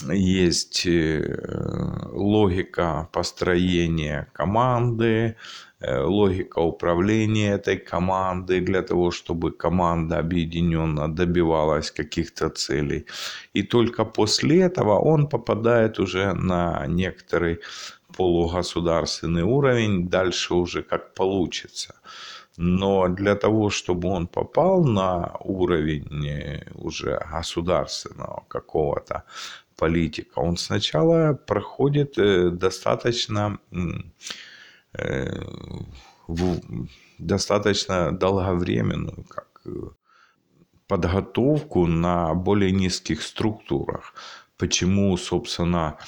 э, 0.07 0.13
есть 0.13 0.87
э, 0.87 2.09
логика 2.13 3.09
построения 3.13 4.29
команды, 4.33 5.37
логика 5.81 6.59
управления 6.61 7.53
этой 7.53 7.77
команды 7.79 8.61
для 8.61 8.83
того, 8.83 9.11
чтобы 9.11 9.51
команда 9.51 10.19
объединенно 10.19 11.09
добивалась 11.09 11.91
каких-то 11.91 12.51
целей. 12.51 13.07
И 13.55 13.63
только 13.63 14.05
после 14.05 14.61
этого 14.61 14.99
он 14.99 15.27
попадает 15.27 15.99
уже 15.99 16.35
на 16.35 16.87
некоторый 16.87 17.61
полугосударственный 18.17 19.43
уровень, 19.43 20.09
дальше 20.09 20.55
уже 20.55 20.83
как 20.83 21.15
получится. 21.15 21.95
Но 22.57 23.09
для 23.09 23.35
того, 23.35 23.71
чтобы 23.71 24.09
он 24.09 24.27
попал 24.27 24.85
на 24.85 25.37
уровень 25.41 26.27
э, 26.27 26.67
уже 26.75 27.19
государственного 27.33 28.45
какого-то 28.49 29.23
политика, 29.77 30.41
он 30.41 30.57
сначала 30.57 31.33
проходит 31.33 32.19
э, 32.19 32.51
достаточно 32.51 33.59
Э, 33.73 34.50
достаточно 37.19 38.13
долговременную 38.13 39.25
как 39.29 39.61
э, 39.67 39.71
подготовку 40.89 41.87
на 41.87 42.35
более 42.35 42.73
низких 42.73 43.23
структурах. 43.23 44.15
Почему, 44.57 45.17
собственно, 45.17 45.99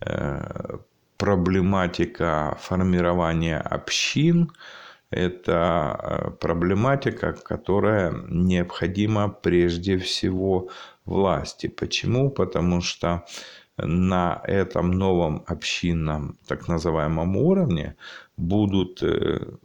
э, 0.00 0.78
проблематика 1.16 2.58
формирования 2.60 3.58
общин– 3.58 4.52
это 5.12 6.34
проблематика, 6.40 7.34
которая 7.34 8.12
необходима 8.28 9.28
прежде 9.28 9.98
всего 9.98 10.70
власти. 11.04 11.66
Почему? 11.66 12.30
Потому 12.30 12.80
что 12.80 13.24
на 13.78 14.40
этом 14.44 14.90
новом 14.90 15.44
общинном 15.46 16.38
так 16.46 16.68
называемом 16.68 17.36
уровне 17.36 17.96
будут, 18.36 19.02
э, 19.02 19.56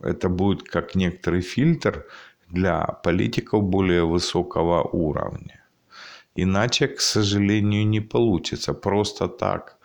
это 0.00 0.28
будет 0.28 0.62
как 0.62 0.94
некоторый 0.94 1.40
фильтр 1.40 2.06
для 2.48 2.84
политиков 2.84 3.62
более 3.62 4.04
высокого 4.04 4.82
уровня. 4.82 5.64
Иначе, 6.36 6.88
к 6.88 7.00
сожалению, 7.00 7.86
не 7.86 8.00
получится. 8.00 8.74
Просто 8.74 9.28
так, 9.28 9.78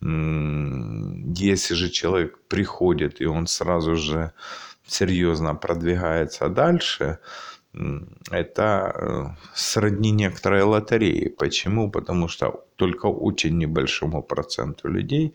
если 0.00 1.74
же 1.74 1.90
человек 1.90 2.38
приходит 2.48 3.20
и 3.20 3.26
он 3.26 3.46
сразу 3.46 3.96
же 3.96 4.32
серьезно 4.84 5.54
продвигается 5.54 6.48
дальше, 6.48 7.18
это 8.30 8.92
э, 8.94 9.44
сродни 9.54 10.10
некоторой 10.10 10.62
лотереи. 10.62 11.28
Почему? 11.28 11.90
Потому 11.90 12.28
что 12.28 12.64
только 12.76 13.06
очень 13.06 13.56
небольшому 13.58 14.22
проценту 14.22 14.88
людей 14.88 15.34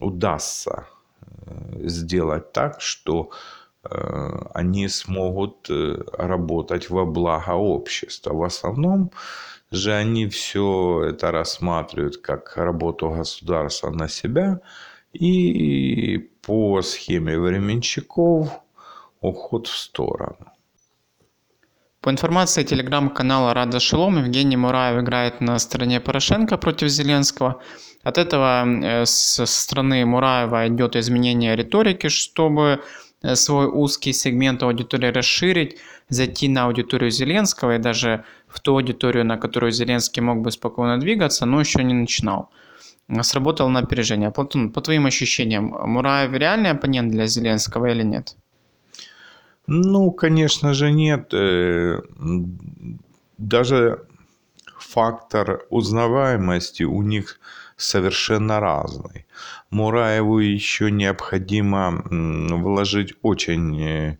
удастся 0.00 0.86
э, 1.20 1.88
сделать 1.88 2.52
так, 2.52 2.80
что 2.80 3.30
э, 3.84 3.88
они 4.54 4.88
смогут 4.88 5.70
работать 6.18 6.90
во 6.90 7.04
благо 7.04 7.50
общества. 7.50 8.34
В 8.34 8.42
основном 8.42 9.12
же 9.70 9.92
они 9.92 10.26
все 10.28 11.04
это 11.04 11.30
рассматривают 11.30 12.16
как 12.16 12.56
работу 12.56 13.10
государства 13.10 13.90
на 13.90 14.08
себя 14.08 14.60
и 15.12 16.18
по 16.42 16.82
схеме 16.82 17.38
временщиков 17.38 18.50
уход 19.20 19.68
в 19.68 19.76
сторону. 19.76 20.55
По 22.06 22.10
информации 22.10 22.62
телеграм-канала 22.62 23.52
Рада 23.52 23.80
Шелом, 23.80 24.18
Евгений 24.18 24.56
Мураев 24.56 25.02
играет 25.02 25.40
на 25.40 25.58
стороне 25.58 25.98
Порошенко 25.98 26.56
против 26.56 26.88
Зеленского. 26.88 27.60
От 28.04 28.16
этого 28.16 28.64
э, 28.64 29.06
со 29.06 29.44
стороны 29.44 30.06
Мураева 30.06 30.68
идет 30.68 30.94
изменение 30.94 31.56
риторики, 31.56 32.06
чтобы 32.08 32.80
э, 33.22 33.34
свой 33.34 33.66
узкий 33.66 34.12
сегмент 34.12 34.62
аудитории 34.62 35.08
расширить, 35.08 35.78
зайти 36.08 36.48
на 36.48 36.66
аудиторию 36.66 37.10
Зеленского 37.10 37.74
и 37.74 37.78
даже 37.78 38.22
в 38.46 38.60
ту 38.60 38.76
аудиторию, 38.76 39.24
на 39.24 39.36
которую 39.36 39.72
Зеленский 39.72 40.22
мог 40.22 40.42
бы 40.42 40.52
спокойно 40.52 41.00
двигаться, 41.00 41.44
но 41.44 41.58
еще 41.58 41.82
не 41.82 41.94
начинал. 41.94 42.50
Сработало 43.22 43.68
на 43.68 43.80
опережение. 43.80 44.30
Платон, 44.30 44.70
по 44.70 44.80
твоим 44.80 45.06
ощущениям, 45.06 45.74
Мураев 45.84 46.32
реальный 46.32 46.70
оппонент 46.70 47.10
для 47.10 47.26
Зеленского 47.26 47.86
или 47.86 48.04
нет? 48.04 48.36
Ну, 49.66 50.12
конечно 50.12 50.74
же, 50.74 50.92
нет. 50.92 51.34
Э, 51.34 52.00
даже 53.38 54.06
фактор 54.78 55.64
узнаваемости 55.70 56.84
у 56.84 57.02
них 57.02 57.40
совершенно 57.76 58.60
разный. 58.60 59.26
Мураеву 59.70 60.38
еще 60.38 60.90
необходимо 60.90 62.04
вложить 62.10 63.14
очень 63.22 63.82
э, 63.82 64.16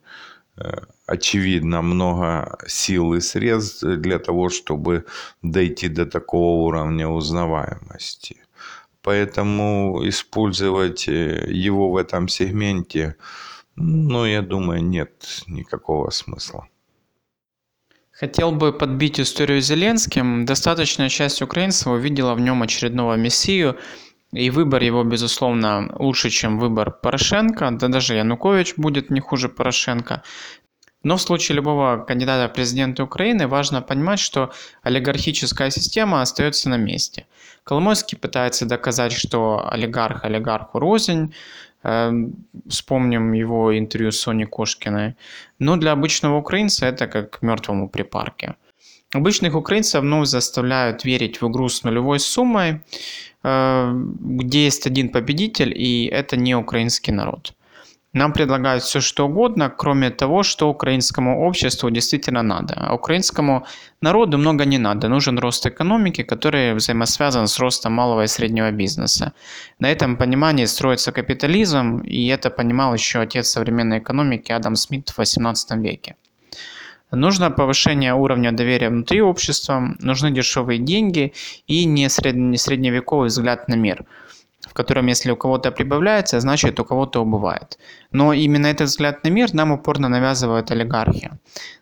очевидно 1.07 1.83
много 1.83 2.59
сил 2.67 3.15
и 3.15 3.21
средств 3.21 3.85
для 3.85 4.19
того, 4.19 4.49
чтобы 4.49 5.05
дойти 5.43 5.89
до 5.89 6.07
такого 6.07 6.67
уровня 6.67 7.09
узнаваемости. 7.09 8.37
Поэтому 9.03 10.03
использовать 10.09 11.09
э, 11.09 11.47
его 11.49 11.93
в 11.93 11.97
этом 11.97 12.29
сегменте 12.29 13.15
ну, 13.77 14.25
я 14.25 14.43
думаю, 14.43 14.83
нет 14.83 15.45
никакого 15.47 16.11
смысла. 16.11 16.69
Хотел 18.11 18.53
бы 18.53 18.73
подбить 18.73 19.21
историю 19.21 19.61
Зеленским. 19.61 20.47
Достаточная 20.47 21.11
часть 21.11 21.43
украинцев 21.43 21.89
увидела 21.89 22.35
в 22.35 22.41
нем 22.41 22.63
очередного 22.63 23.15
мессию, 23.15 23.77
и 24.33 24.49
выбор 24.51 24.83
его, 24.83 25.05
безусловно, 25.05 25.95
лучше, 25.99 26.31
чем 26.31 26.59
выбор 26.59 26.91
Порошенко, 26.91 27.71
да 27.73 27.89
даже 27.89 28.15
Янукович 28.15 28.75
будет 28.77 29.11
не 29.11 29.21
хуже 29.21 29.51
Порошенко. 29.51 30.23
Но 31.03 31.17
в 31.17 31.23
случае 31.23 31.57
любого 31.57 32.05
кандидата 32.05 32.51
в 32.51 32.55
президенты 32.55 33.03
Украины 33.03 33.47
важно 33.47 33.83
понимать, 33.83 34.19
что 34.19 34.51
олигархическая 34.83 35.71
система 35.71 36.23
остается 36.23 36.69
на 36.69 36.79
месте. 36.79 37.27
Коломойский 37.65 38.19
пытается 38.19 38.65
доказать, 38.67 39.13
что 39.13 39.69
олигарх 39.71 40.25
олигарху 40.25 40.79
рознь, 40.79 41.35
вспомним 42.69 43.33
его 43.33 43.79
интервью 43.79 44.11
с 44.11 44.21
Соней 44.21 44.47
Кошкиной. 44.47 45.15
Но 45.59 45.77
для 45.77 45.93
обычного 45.93 46.37
украинца 46.39 46.87
это 46.87 47.07
как 47.07 47.43
мертвому 47.43 47.89
припарке. 47.89 48.55
Обычных 49.15 49.55
украинцев 49.55 50.03
вновь 50.03 50.29
заставляют 50.29 51.05
верить 51.05 51.41
в 51.41 51.49
игру 51.49 51.69
с 51.69 51.85
нулевой 51.85 52.19
суммой, 52.19 52.81
э, 53.45 53.93
где 54.21 54.65
есть 54.65 54.87
один 54.87 55.09
победитель, 55.09 55.73
и 55.75 56.07
это 56.07 56.37
не 56.37 56.57
украинский 56.57 57.13
народ. 57.13 57.55
Нам 58.13 58.33
предлагают 58.33 58.83
все 58.83 59.01
что 59.01 59.27
угодно, 59.27 59.69
кроме 59.69 60.11
того, 60.11 60.43
что 60.43 60.71
украинскому 60.71 61.47
обществу 61.47 61.91
действительно 61.91 62.43
надо. 62.43 62.75
А 62.75 62.95
украинскому 62.95 63.67
народу 64.01 64.39
много 64.39 64.65
не 64.65 64.79
надо. 64.79 65.09
Нужен 65.09 65.39
рост 65.39 65.67
экономики, 65.67 66.23
который 66.23 66.75
взаимосвязан 66.75 67.47
с 67.47 67.59
ростом 67.59 67.93
малого 67.93 68.23
и 68.23 68.27
среднего 68.27 68.71
бизнеса. 68.71 69.33
На 69.79 69.91
этом 69.91 70.17
понимании 70.17 70.67
строится 70.67 71.13
капитализм, 71.13 71.99
и 71.99 72.27
это 72.29 72.51
понимал 72.51 72.95
еще 72.95 73.21
отец 73.21 73.49
современной 73.49 73.99
экономики 73.99 74.53
Адам 74.53 74.77
Смит 74.77 75.11
в 75.11 75.19
XVIII 75.19 75.79
веке. 75.81 76.17
Нужно 77.13 77.51
повышение 77.51 78.15
уровня 78.15 78.51
доверия 78.51 78.89
внутри 78.89 79.21
общества, 79.21 79.95
нужны 80.01 80.31
дешевые 80.33 80.79
деньги 80.79 81.35
и 81.67 81.85
не 81.85 82.09
средневековый 82.09 83.29
взгляд 83.29 83.69
на 83.69 83.75
мир– 83.75 84.05
котором 84.77 85.07
если 85.07 85.33
у 85.33 85.37
кого-то 85.37 85.73
прибавляется, 85.73 86.41
значит 86.41 86.79
у 86.79 86.85
кого-то 86.85 87.23
убывает. 87.23 87.79
Но 88.13 88.33
именно 88.33 88.67
этот 88.67 88.89
взгляд 88.89 89.25
на 89.25 89.31
мир 89.31 89.55
нам 89.55 89.73
упорно 89.73 90.09
навязывают 90.09 90.71
олигархи. 90.71 91.31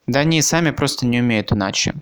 Да 0.07 0.21
они 0.21 0.43
сами 0.43 0.71
просто 0.71 1.07
не 1.07 1.21
умеют 1.21 1.53
иначе. 1.53 1.95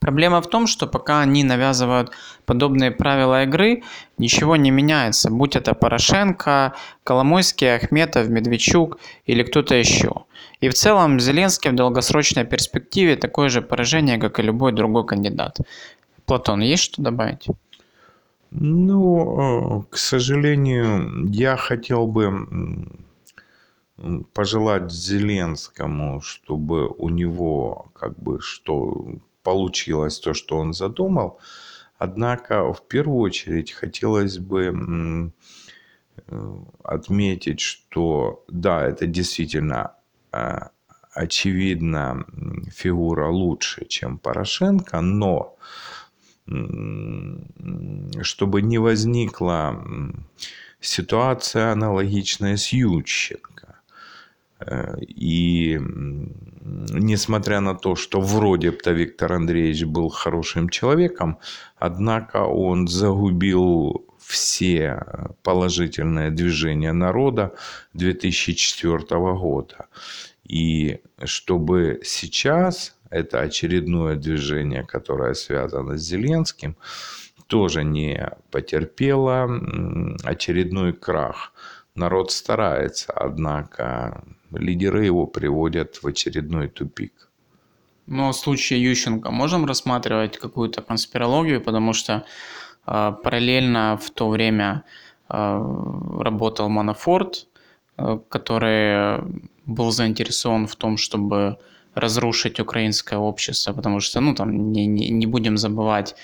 Проблема 0.00 0.40
в 0.40 0.48
том, 0.48 0.66
что 0.66 0.86
пока 0.86 1.20
они 1.20 1.44
навязывают 1.44 2.10
подобные 2.46 2.90
правила 2.90 3.42
игры, 3.44 3.82
ничего 4.18 4.56
не 4.56 4.70
меняется, 4.70 5.30
будь 5.30 5.56
это 5.56 5.74
Порошенко, 5.74 6.72
Коломойский, 7.04 7.74
Ахметов, 7.76 8.28
Медведчук 8.28 8.98
или 9.26 9.42
кто-то 9.42 9.74
еще. 9.74 10.10
И 10.62 10.68
в 10.68 10.74
целом 10.74 11.20
Зеленский 11.20 11.70
в 11.70 11.74
долгосрочной 11.74 12.44
перспективе 12.44 13.16
такое 13.16 13.50
же 13.50 13.60
поражение, 13.60 14.18
как 14.18 14.38
и 14.38 14.42
любой 14.42 14.72
другой 14.72 15.04
кандидат. 15.06 15.58
Платон, 16.24 16.60
есть 16.62 16.82
что 16.82 17.02
добавить? 17.02 17.46
Ну, 18.50 19.80
э, 19.80 19.84
к 19.90 19.96
сожалению, 19.96 21.26
я 21.30 21.56
хотел 21.56 22.06
бы 22.06 22.88
пожелать 24.32 24.90
Зеленскому, 24.90 26.20
чтобы 26.20 26.88
у 26.88 27.08
него 27.10 27.90
как 27.94 28.18
бы 28.18 28.40
что 28.40 29.20
получилось 29.42 30.18
то, 30.18 30.34
что 30.34 30.58
он 30.58 30.72
задумал. 30.72 31.38
Однако 31.98 32.72
в 32.72 32.86
первую 32.88 33.20
очередь 33.20 33.72
хотелось 33.72 34.38
бы 34.38 35.32
э, 36.26 36.54
отметить, 36.82 37.60
что 37.60 38.44
да, 38.48 38.84
это 38.84 39.06
действительно 39.06 39.92
э, 40.32 40.58
очевидно 41.12 42.24
фигура 42.74 43.28
лучше, 43.28 43.84
чем 43.84 44.18
Порошенко, 44.18 45.00
но 45.02 45.56
чтобы 48.22 48.62
не 48.62 48.78
возникла 48.78 49.84
ситуация 50.80 51.72
аналогичная 51.72 52.56
с 52.56 52.72
Ющенко. 52.72 53.76
Э, 54.60 54.96
и 55.00 55.78
несмотря 56.92 57.60
на 57.60 57.74
то, 57.74 57.96
что 57.96 58.20
вроде 58.20 58.70
бы 58.70 58.78
Виктор 58.92 59.32
Андреевич 59.32 59.84
был 59.84 60.08
хорошим 60.08 60.68
человеком, 60.68 61.38
однако 61.78 62.38
он 62.38 62.88
загубил 62.88 64.04
все 64.18 65.04
положительные 65.42 66.30
движения 66.30 66.92
народа 66.92 67.54
2004 67.94 68.98
года. 69.34 69.86
И 70.44 71.00
чтобы 71.24 72.00
сейчас 72.04 72.96
это 73.10 73.40
очередное 73.40 74.16
движение, 74.16 74.84
которое 74.84 75.34
связано 75.34 75.98
с 75.98 76.02
Зеленским, 76.02 76.76
тоже 77.46 77.84
не 77.84 78.30
потерпело 78.50 79.48
очередной 80.24 80.92
крах. 80.92 81.52
Народ 81.96 82.30
старается, 82.30 83.12
однако 83.12 84.22
лидеры 84.52 85.04
его 85.04 85.26
приводят 85.26 85.96
в 86.02 86.06
очередной 86.06 86.68
тупик. 86.68 87.28
Но 88.06 88.30
в 88.32 88.36
случае 88.36 88.82
Ющенко 88.82 89.30
можем 89.30 89.66
рассматривать 89.66 90.38
какую-то 90.38 90.82
конспирологию, 90.82 91.60
потому 91.60 91.92
что 91.92 92.24
э, 92.86 93.12
параллельно 93.22 93.98
в 94.02 94.10
то 94.10 94.28
время 94.28 94.84
э, 95.28 95.34
работал 96.20 96.68
Манафорт, 96.68 97.46
э, 97.96 98.18
который 98.28 99.22
был 99.66 99.90
заинтересован 99.92 100.66
в 100.66 100.74
том, 100.74 100.96
чтобы 100.96 101.58
разрушить 101.94 102.60
украинское 102.60 103.18
общество, 103.18 103.72
потому 103.72 104.00
что, 104.00 104.20
ну, 104.20 104.34
там, 104.34 104.72
не, 104.72 104.86
не, 104.86 105.10
не 105.10 105.26
будем 105.26 105.56
забывать 105.56 106.14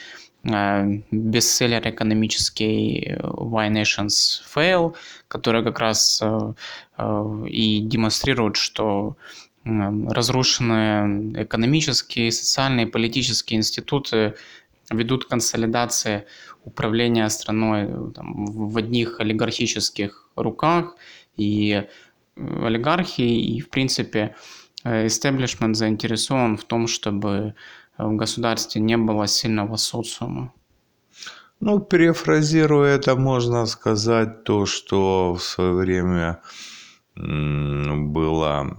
э, 0.45 1.01
бестселлер 1.11 1.89
экономический 1.89 3.17
Why 3.21 3.71
Nations 3.71 4.43
Fail, 4.55 4.95
который 5.29 5.65
как 5.65 5.81
раз 5.81 6.21
э, 6.23 6.53
э, 6.99 7.47
и 7.49 7.81
демонстрирует, 7.81 8.57
что 8.57 9.17
э, 9.65 9.71
разрушенные 10.11 11.45
экономические, 11.45 12.31
социальные, 12.31 12.87
политические 12.87 13.59
институты 13.59 14.35
ведут 14.91 15.25
к 15.25 15.29
консолидации 15.29 16.27
управления 16.65 17.29
страной 17.29 18.13
там, 18.13 18.47
в 18.47 18.77
одних 18.77 19.21
олигархических 19.21 20.29
руках, 20.37 20.97
и 21.37 21.85
олигархи, 22.37 23.23
и, 23.23 23.61
в 23.61 23.69
принципе, 23.71 24.35
истеблишмент 25.07 25.77
э, 25.77 25.79
заинтересован 25.79 26.57
в 26.57 26.65
том, 26.65 26.87
чтобы 26.87 27.55
в 27.99 28.17
государстве 28.17 28.81
не 28.81 28.97
было 28.97 29.27
сильного 29.27 29.77
социума. 29.77 30.53
Ну, 31.61 31.81
перефразируя 31.81 32.97
это, 32.97 33.17
можно 33.17 33.67
сказать 33.67 34.45
то, 34.45 34.67
что 34.67 35.35
в 35.35 35.43
свое 35.43 35.73
время 35.73 36.43
было 37.17 38.77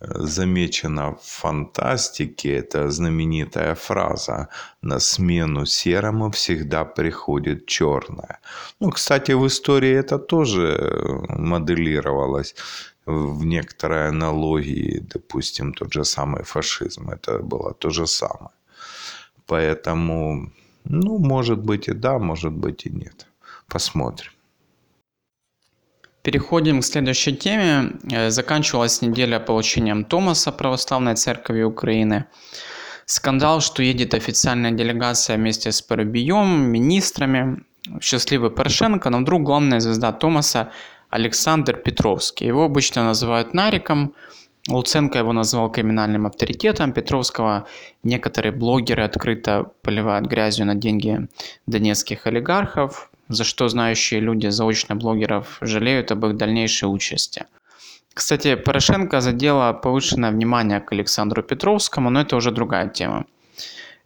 замечено 0.00 1.14
в 1.14 1.22
фантастике, 1.22 2.56
это 2.56 2.90
знаменитая 2.90 3.74
фраза 3.74 4.48
«на 4.82 5.00
смену 5.00 5.64
серому 5.64 6.30
всегда 6.30 6.84
приходит 6.84 7.66
черное». 7.66 8.40
Ну, 8.80 8.90
кстати, 8.90 9.32
в 9.32 9.46
истории 9.46 9.92
это 9.92 10.18
тоже 10.18 11.24
моделировалось 11.30 12.54
в 13.06 13.44
некоторой 13.44 14.08
аналогии, 14.08 14.98
допустим, 15.14 15.72
тот 15.72 15.92
же 15.92 16.04
самый 16.04 16.42
фашизм. 16.42 17.10
Это 17.10 17.38
было 17.38 17.72
то 17.74 17.90
же 17.90 18.06
самое. 18.06 18.50
Поэтому, 19.46 20.50
ну, 20.84 21.18
может 21.18 21.58
быть 21.58 21.88
и 21.88 21.92
да, 21.92 22.18
может 22.18 22.52
быть 22.52 22.86
и 22.86 22.90
нет. 22.90 23.26
Посмотрим. 23.68 24.32
Переходим 26.22 26.80
к 26.80 26.84
следующей 26.84 27.36
теме. 27.36 27.92
Э, 28.10 28.30
заканчивалась 28.30 29.02
неделя 29.02 29.38
получением 29.38 30.04
Томаса 30.04 30.50
Православной 30.50 31.14
Церкви 31.14 31.62
Украины. 31.62 32.24
Скандал, 33.04 33.60
что 33.60 33.82
едет 33.82 34.14
официальная 34.14 34.72
делегация 34.72 35.36
вместе 35.36 35.70
с 35.70 35.80
Парубием, 35.80 36.72
министрами, 36.72 37.62
счастливый 38.00 38.50
Порошенко, 38.50 39.10
но 39.10 39.18
вдруг 39.18 39.44
главная 39.44 39.78
звезда 39.78 40.12
Томаса 40.12 40.72
Александр 41.16 41.76
Петровский. 41.76 42.46
Его 42.46 42.64
обычно 42.64 43.02
называют 43.04 43.54
Нариком. 43.54 44.12
Луценко 44.68 45.18
его 45.18 45.32
назвал 45.32 45.72
криминальным 45.72 46.26
авторитетом. 46.26 46.92
Петровского 46.92 47.66
некоторые 48.02 48.52
блогеры 48.52 49.02
открыто 49.02 49.70
поливают 49.82 50.26
грязью 50.26 50.66
на 50.66 50.74
деньги 50.74 51.26
донецких 51.66 52.26
олигархов, 52.26 53.10
за 53.28 53.44
что 53.44 53.68
знающие 53.68 54.20
люди 54.20 54.48
заочно 54.48 54.94
блогеров 54.94 55.56
жалеют 55.62 56.12
об 56.12 56.26
их 56.26 56.36
дальнейшей 56.36 56.84
участи. 56.84 57.46
Кстати, 58.12 58.54
Порошенко 58.54 59.20
задела 59.22 59.72
повышенное 59.72 60.30
внимание 60.30 60.80
к 60.80 60.92
Александру 60.92 61.42
Петровскому, 61.42 62.10
но 62.10 62.20
это 62.20 62.36
уже 62.36 62.50
другая 62.50 62.88
тема. 62.88 63.24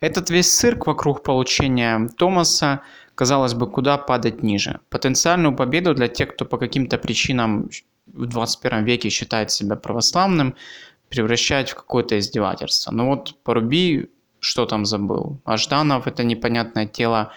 Этот 0.01 0.31
весь 0.31 0.57
цирк 0.57 0.87
вокруг 0.87 1.23
получения 1.23 2.09
Томаса 2.16 2.81
казалось 3.20 3.52
бы, 3.52 3.70
куда 3.70 3.98
падать 3.98 4.42
ниже. 4.42 4.80
Потенциальную 4.88 5.54
победу 5.54 5.94
для 5.94 6.09
тех, 6.09 6.35
кто 6.35 6.46
по 6.46 6.59
каким-то 6.59 6.96
причинам 6.96 7.68
в 8.06 8.26
21 8.26 8.85
веке 8.85 9.11
считает 9.11 9.50
себя 9.50 9.76
православным, 9.76 10.54
превращать 11.11 11.70
в 11.70 11.74
какое-то 11.74 12.18
издевательство. 12.18 12.92
Ну 12.92 13.06
вот 13.06 13.35
Поруби 13.44 14.09
что 14.42 14.64
там 14.64 14.87
забыл. 14.87 15.38
А 15.44 15.56
Жданов 15.56 16.06
это 16.06 16.24
непонятное 16.24 16.87
тело 16.87 17.33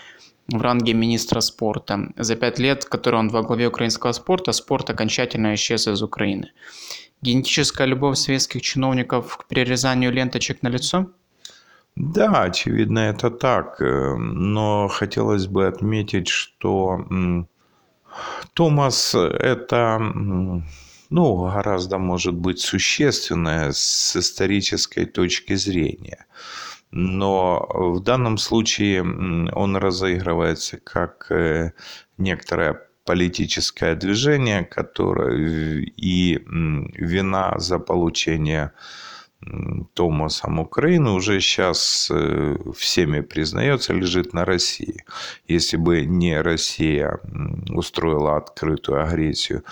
в 0.47 0.61
ранге 0.61 0.93
министра 0.93 1.41
спорта. 1.41 1.99
За 2.17 2.35
пять 2.35 2.59
лет, 2.59 2.85
которые 2.85 3.19
он 3.19 3.29
во 3.29 3.41
главе 3.41 3.67
украинского 3.67 4.13
спорта, 4.13 4.53
спорт 4.53 4.89
окончательно 4.89 5.53
исчез 5.53 5.87
из 5.87 6.01
Украины. 6.01 6.51
Генетическая 7.21 7.87
любовь 7.87 8.17
советских 8.17 8.61
чиновников 8.61 9.37
к 9.37 9.47
перерезанию 9.47 10.13
ленточек 10.13 10.63
на 10.63 10.69
лицо– 10.69 11.07
да, 11.95 12.43
очевидно, 12.43 12.99
это 12.99 13.29
так. 13.29 13.81
Э, 13.81 14.15
но 14.15 14.87
хотелось 14.87 15.47
бы 15.47 15.67
отметить, 15.67 16.27
что 16.27 17.05
Томас– 18.53 19.15
это 19.15 19.99
ну, 21.09 21.45
гораздо, 21.45 21.99
может 21.99 22.33
быть, 22.33 22.59
существенное 22.59 23.71
с 23.71 24.15
исторической 24.15 25.05
точки 25.05 25.53
зрения. 25.53 26.25
но 26.91 27.67
в 27.69 27.99
данном 28.01 28.37
случае 28.37 29.01
он 29.01 29.75
разыгрывается 29.77 30.77
как 30.77 31.31
э, 31.31 31.73
некоторое 32.17 32.79
политическое 33.05 33.95
движение, 33.95 34.63
которое 34.63 35.85
и 35.97 36.39
вина 36.45 37.53
за 37.57 37.79
получение 37.79 38.71
Томасом 39.93 40.59
Украины 40.59 41.11
уже 41.11 41.39
сейчас 41.39 42.09
э, 42.11 42.57
всеми 42.75 43.21
признается, 43.21 43.93
лежит 43.93 44.33
на 44.33 44.45
России. 44.45 45.05
Если 45.47 45.77
бы 45.77 46.05
не 46.05 46.41
Россия 46.41 47.19
устроила 47.69 48.37
открытую 48.37 49.03
агрессию 49.03 49.63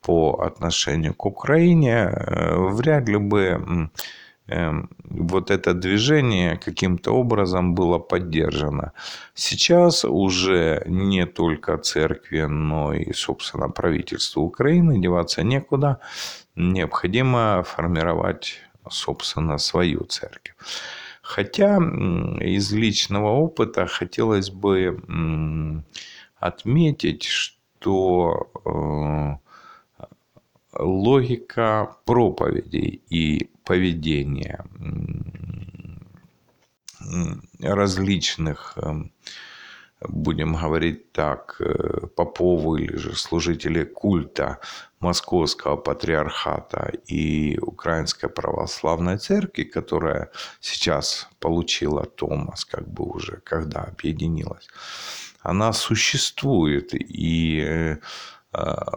по 0.00 0.42
отношению 0.42 1.14
к 1.14 1.26
Украине, 1.26 1.94
э, 1.94 2.56
вряд 2.56 3.08
ли 3.08 3.18
бы 3.18 3.90
эм, 4.48 4.88
вот 5.04 5.50
это 5.50 5.74
движение 5.74 6.56
каким-то 6.56 7.12
образом 7.12 7.74
было 7.74 7.98
поддержано. 7.98 8.92
Сейчас 9.34 10.04
уже 10.04 10.82
не 10.86 11.26
только 11.26 11.76
церкви, 11.78 12.42
но 12.42 12.94
и, 12.94 13.12
собственно, 13.12 13.68
правительству 13.68 14.42
Украины 14.42 15.00
деваться 15.00 15.42
некуда. 15.42 15.98
Необходимо 16.54 17.62
формировать 17.64 18.60
собственно, 18.90 19.58
свою 19.58 20.04
церковь. 20.04 20.56
Хотя 21.22 21.76
из 21.76 22.72
личного 22.72 23.28
опыта 23.30 23.86
хотелось 23.86 24.50
бы 24.50 25.84
отметить, 26.38 27.24
что 27.24 28.50
э, 28.64 30.06
логика 30.78 31.96
проповедей 32.04 33.02
и 33.08 33.50
поведения 33.64 34.64
различных 37.60 38.74
эм, 38.76 39.12
будем 40.08 40.54
говорить 40.54 41.12
так, 41.12 41.56
э, 41.60 42.06
поповы 42.16 42.82
или 42.82 42.96
же 42.96 43.16
служители 43.16 43.84
культа 43.84 44.58
Московского 45.00 45.76
патриархата 45.76 46.92
и 47.06 47.58
Украинской 47.60 48.28
православной 48.28 49.18
церкви, 49.18 49.64
которая 49.64 50.30
сейчас 50.60 51.28
получила 51.40 52.04
Томас, 52.04 52.64
как 52.64 52.88
бы 52.88 53.04
уже 53.04 53.40
когда 53.44 53.82
объединилась, 53.82 54.68
она 55.42 55.72
существует. 55.72 56.94
И 56.94 57.60
э, 57.60 57.96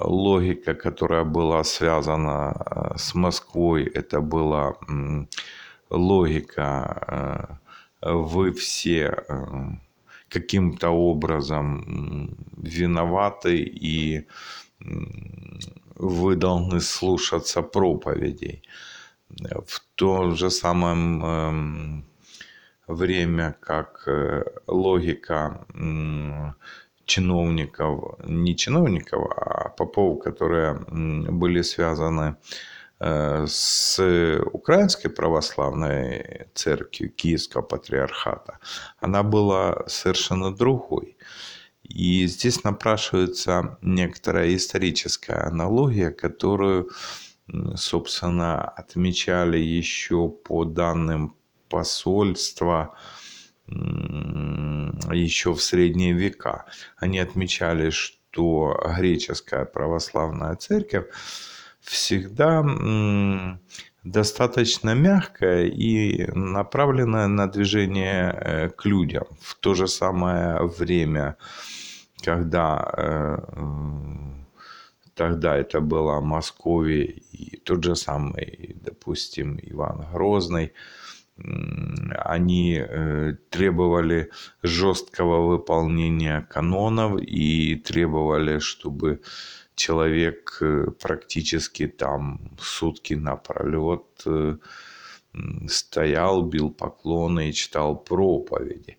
логика, 0.02 0.74
которая 0.74 1.24
была 1.24 1.64
связана 1.64 2.54
э, 2.54 2.98
с 2.98 3.16
Москвой, 3.16 3.84
это 3.84 4.22
была 4.22 4.76
логика 5.90 7.60
«вы 8.02 8.54
все 8.54 9.26
каким-то 10.30 10.90
образом 10.90 12.36
виноваты 12.58 13.58
и 13.58 14.28
вы 15.96 16.36
должны 16.36 16.80
слушаться 16.80 17.62
проповедей. 17.62 18.62
В 19.68 19.82
то 19.96 20.32
же 20.32 20.50
самое 20.50 20.96
эм, 20.96 22.06
время, 22.88 23.56
как 23.60 24.08
э, 24.08 24.44
логика 24.68 25.66
чиновников, 27.06 28.20
не 28.26 28.56
чиновников, 28.56 29.32
а 29.36 29.70
попов, 29.70 30.24
которые 30.24 30.74
были 31.32 31.62
связаны 31.62 32.30
Э, 32.30 32.36
с 33.00 34.00
Украинской 34.52 35.10
православной 35.10 36.48
церковью 36.54 37.12
Киевского 37.12 37.62
патриархата, 37.62 38.60
она 39.00 39.24
была 39.24 39.88
совершенно 39.88 40.54
другой. 40.54 41.16
И 41.84 42.28
здесь 42.28 42.64
напрашивается 42.64 43.78
некоторая 43.82 44.56
историческая 44.56 45.48
аналогия, 45.48 46.12
которую, 46.12 46.90
собственно, 47.76 48.62
отмечали 48.64 49.58
еще 49.58 50.30
по 50.30 50.66
данным 50.66 51.36
посольства 51.70 52.96
еще 55.12 55.54
в 55.54 55.62
средние 55.62 56.14
века. 56.14 56.66
Они 56.98 57.20
отмечали, 57.20 57.92
что 57.92 58.78
греческая 58.98 59.66
православная 59.66 60.56
церковь 60.56 61.06
всегда 61.90 62.64
достаточно 64.04 64.94
мягкая 64.94 65.66
и 65.66 66.32
направленная 66.32 67.28
на 67.28 67.48
движение 67.48 68.32
э, 68.32 68.70
к 68.70 68.86
людям. 68.86 69.26
В 69.42 69.56
то 69.56 69.74
же 69.74 69.88
самое 69.88 70.64
время, 70.80 71.36
когда 72.24 72.94
э, 72.96 73.38
тогда 75.16 75.58
это 75.58 75.82
была 75.82 76.22
Московия 76.22 77.06
и 77.06 77.58
тот 77.58 77.84
же 77.84 77.96
самый, 77.96 78.78
допустим, 78.86 79.60
Иван 79.62 80.06
Грозный, 80.14 80.72
они 82.26 82.78
э, 82.78 83.34
требовали 83.50 84.30
жесткого 84.64 85.48
выполнения 85.48 86.48
канонов 86.50 87.22
и 87.22 87.76
требовали, 87.76 88.60
чтобы 88.60 89.22
человек 89.80 90.58
э, 90.62 90.88
практически 91.00 91.88
там 91.88 92.52
сутки 92.60 93.14
напролет 93.14 94.04
э, 94.26 94.58
стоял, 95.68 96.42
бил 96.44 96.70
поклоны 96.70 97.50
и 97.50 97.54
читал 97.54 97.96
проповеди. 97.96 98.98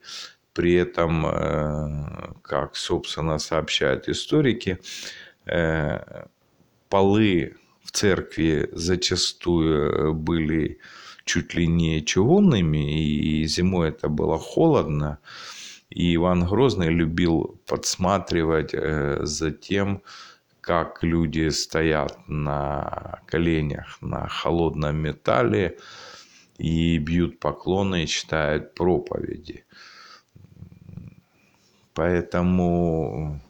При 0.54 0.74
этом, 0.74 1.26
э, 1.26 2.34
как, 2.42 2.76
собственно, 2.76 3.38
сообщают 3.38 4.08
историки, 4.08 4.78
полы 6.88 7.56
в 7.82 7.90
церкви 7.90 8.68
зачастую 8.72 10.14
были 10.14 10.78
чуть 11.24 11.54
ли 11.54 11.66
не 11.66 12.04
чугунными, 12.04 13.02
и 13.04 13.46
зимой 13.46 13.88
это 13.88 14.08
было 14.08 14.38
холодно. 14.38 15.18
И 15.88 16.14
Иван 16.14 16.46
Грозный 16.46 16.90
любил 16.90 17.60
подсматривать 17.66 18.72
за 18.72 19.50
тем, 19.50 20.02
как 20.60 21.02
люди 21.02 21.48
стоят 21.48 22.28
на 22.28 23.20
коленях 23.26 24.00
на 24.02 24.28
холодном 24.28 24.96
металле 24.96 25.78
и 26.58 26.98
бьют 26.98 27.40
поклоны 27.40 28.04
и 28.04 28.06
читают 28.06 28.74
проповеди. 28.74 29.64
Поэтому 31.94 33.40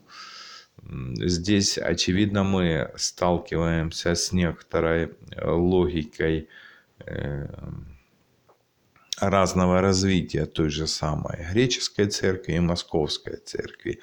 здесь, 1.17 1.79
очевидно, 1.79 2.45
мы 2.45 2.91
сталкиваемся 2.97 4.15
с 4.15 4.33
некоторой 4.33 5.13
логикой 5.37 6.49
э, 7.07 7.49
разного 9.21 9.81
развития 9.81 10.47
той 10.47 10.71
же 10.71 10.87
самой 10.87 11.47
греческой 11.53 12.07
церкви 12.07 12.55
и 12.55 12.61
московской 12.61 13.37
церкви. 13.37 14.01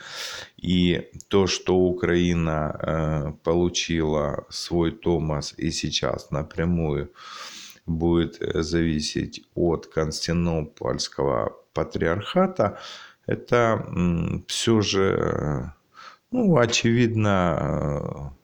И 0.58 1.10
то, 1.28 1.48
что 1.48 1.76
Украина 1.76 2.80
э, 2.80 3.34
получила 3.44 4.46
свой 4.50 4.92
Томас 4.92 5.54
и 5.58 5.72
сейчас 5.72 6.32
напрямую 6.32 7.12
будет 7.86 8.38
зависеть 8.40 9.46
от 9.56 9.88
Константинопольского 9.88 11.56
патриархата, 11.74 12.80
это 13.26 13.86
все 14.48 14.82
же, 14.82 15.74
ну, 16.32 16.58
очевидно, 16.58 17.58
э, 17.60 18.38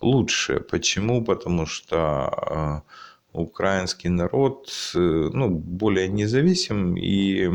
лучше. 0.00 0.60
Почему? 0.60 1.24
Потому 1.24 1.66
что 1.66 2.82
э, 2.86 2.92
украинский 3.32 4.10
народ 4.10 4.70
э, 4.94 4.98
ну, 4.98 5.48
более 5.48 6.08
независим, 6.08 6.96
и 6.96 7.46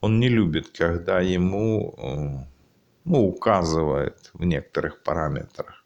он 0.00 0.20
не 0.20 0.28
любит, 0.28 0.68
когда 0.78 1.20
ему 1.20 1.94
э, 1.96 2.58
ну, 3.04 3.28
указывает 3.28 4.30
в 4.34 4.44
некоторых 4.44 5.02
параметрах. 5.02 5.84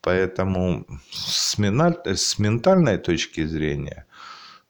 Поэтому 0.00 0.86
с, 1.10 1.56
с 1.56 2.38
ментальной 2.38 2.98
точки 2.98 3.46
зрения, 3.46 4.04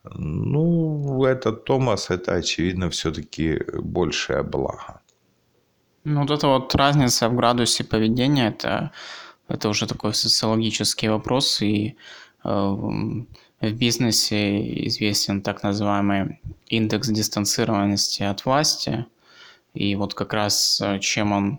ну, 0.05 1.25
этот 1.25 1.65
Томас, 1.65 2.11
это, 2.11 2.35
очевидно, 2.35 2.89
все-таки 2.91 3.61
большее 3.79 4.43
благо. 4.43 5.01
Ну, 6.05 6.21
вот 6.21 6.31
эта 6.31 6.47
вот 6.47 6.75
разница 6.75 7.29
в 7.29 7.35
градусе 7.35 7.85
поведения, 7.85 8.49
это, 8.49 8.91
это 9.49 9.69
уже 9.69 9.87
такой 9.87 10.15
социологический 10.15 11.09
вопрос, 11.09 11.63
и 11.63 11.97
в 12.45 13.73
бизнесе 13.73 14.87
известен 14.87 15.43
так 15.43 15.63
называемый 15.63 16.41
индекс 16.67 17.09
дистанцированности 17.09 18.23
от 18.23 18.45
власти. 18.45 19.07
И 19.73 19.97
вот 19.97 20.15
как 20.15 20.33
раз 20.35 20.81
э, 20.81 21.01
чем 21.01 21.33
он, 21.33 21.59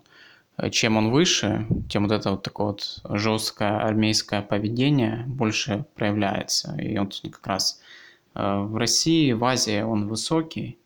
э, 0.58 0.69
чем 0.69 0.95
он 0.95 1.12
выше, 1.12 1.67
тем 1.89 2.04
вот 2.04 2.12
это 2.13 2.32
вот 2.32 2.43
такое 2.43 2.67
вот 2.67 3.02
жесткое 3.10 3.80
армейское 3.80 4.41
поведение 4.41 5.26
больше 5.28 5.86
проявляется. 5.95 6.76
И 6.80 6.98
вот 6.98 7.19
как 7.24 7.48
раз 7.48 7.82
Э, 8.36 8.60
в 8.62 8.76
России, 8.76 9.32
в 9.32 9.43
Азии 9.43 9.82
он 9.82 10.08
высокий, 10.08 10.78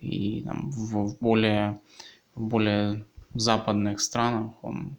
и 0.00 0.42
там, 0.44 0.70
в, 0.70 1.16
более, 1.20 1.80
в 2.34 2.42
более 2.42 3.06
западных 3.34 4.00
странах 4.00 4.52
он, 4.62 4.96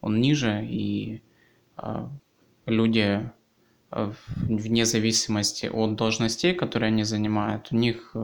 он 0.00 0.20
ниже, 0.20 0.64
и 0.64 1.22
э, 1.76 2.08
люди 2.66 3.00
э, 3.00 3.30
вне 3.90 4.84
зависимости 4.84 5.66
от 5.66 5.96
должностей, 5.96 6.54
которые 6.54 6.88
они 6.88 7.04
занимают, 7.04 7.68
у 7.70 7.76
них 7.76 8.14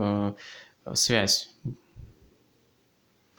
связь 0.93 1.51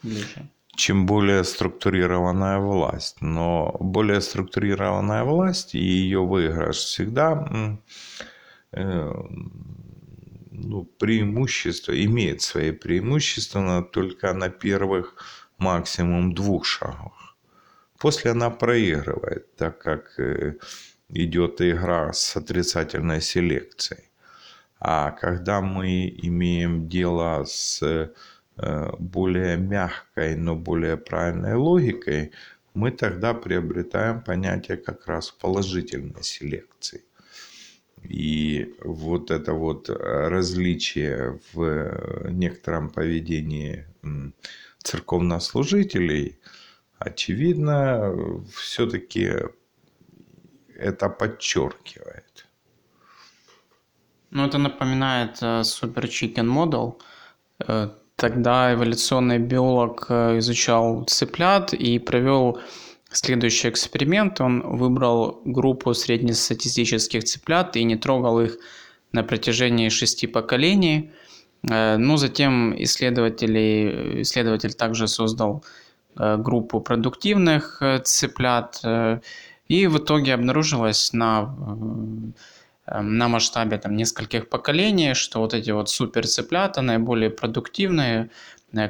ближе. 0.02 0.50
Чем 0.74 1.06
более 1.06 1.44
структурированная 1.44 2.58
власть. 2.58 3.22
Но 3.22 3.76
более 3.80 4.20
структурированная 4.20 5.24
власть 5.24 5.74
и 5.74 5.78
ее 5.78 6.20
выигрыш 6.20 6.76
всегда 6.76 7.78
ну, 10.56 10.84
преимущество, 10.98 11.92
имеет 12.04 12.42
свои 12.42 12.72
преимущества 12.72 13.82
только 13.82 14.32
на 14.32 14.48
первых 14.48 15.14
максимум 15.58 16.34
двух 16.34 16.64
шагах. 16.64 17.36
После 17.98 18.32
она 18.32 18.50
проигрывает, 18.50 19.54
так 19.56 19.78
как 19.78 20.18
э, 20.18 20.54
идет 21.08 21.60
игра 21.60 22.12
с 22.12 22.36
отрицательной 22.36 23.20
селекцией. 23.20 24.10
А 24.78 25.10
когда 25.12 25.60
мы 25.60 26.08
имеем 26.22 26.88
дело 26.88 27.44
с 27.46 27.82
э, 27.82 28.90
более 28.98 29.56
мягкой, 29.56 30.36
но 30.36 30.54
более 30.54 30.96
правильной 30.96 31.54
логикой, 31.54 32.32
мы 32.74 32.90
тогда 32.90 33.32
приобретаем 33.32 34.22
понятие 34.22 34.76
как 34.76 35.06
раз 35.06 35.30
положительной 35.30 36.22
селекции. 36.22 37.04
И 38.02 38.74
вот 38.84 39.30
это 39.30 39.54
вот 39.54 39.88
э, 39.88 39.94
различие 39.94 41.40
в 41.52 41.62
э, 41.62 42.28
некотором 42.30 42.90
поведении 42.90 43.86
церковнослужителей, 44.82 46.38
очевидно, 46.98 48.14
все-таки 48.54 49.32
это 50.78 51.08
подчеркивает. 51.08 52.46
Ну, 54.30 54.46
это 54.46 54.58
напоминает 54.58 55.42
Super 55.42 56.04
Chicken 56.04 56.46
Model. 56.46 57.00
Тогда 58.16 58.72
эволюционный 58.74 59.38
биолог 59.38 60.10
изучал 60.10 61.04
цыплят 61.04 61.74
и 61.74 61.98
провел 61.98 62.60
Следующий 63.16 63.70
эксперимент, 63.70 64.40
он 64.40 64.60
выбрал 64.60 65.40
группу 65.44 65.94
среднестатистических 65.94 67.24
цыплят 67.24 67.76
и 67.76 67.84
не 67.84 67.96
трогал 67.96 68.40
их 68.40 68.58
на 69.12 69.22
протяжении 69.22 69.88
шести 69.88 70.26
поколений. 70.26 71.12
Э, 71.70 71.96
ну, 71.96 72.16
затем 72.16 72.74
исследователи, 72.82 74.22
исследователь 74.22 74.74
также 74.74 75.08
создал 75.08 75.64
э, 76.18 76.36
группу 76.36 76.80
продуктивных 76.80 77.78
э, 77.80 78.00
цыплят, 78.00 78.82
и 79.68 79.86
в 79.86 79.98
итоге 79.98 80.34
обнаружилось 80.34 81.12
на, 81.12 81.54
на 82.86 83.28
масштабе 83.28 83.78
там, 83.78 83.96
нескольких 83.96 84.48
поколений, 84.48 85.14
что 85.14 85.40
вот 85.40 85.54
эти 85.54 85.70
вот 85.70 85.88
супер 85.88 86.26
цыплята 86.26 86.82
наиболее 86.82 87.30
продуктивные, 87.30 88.30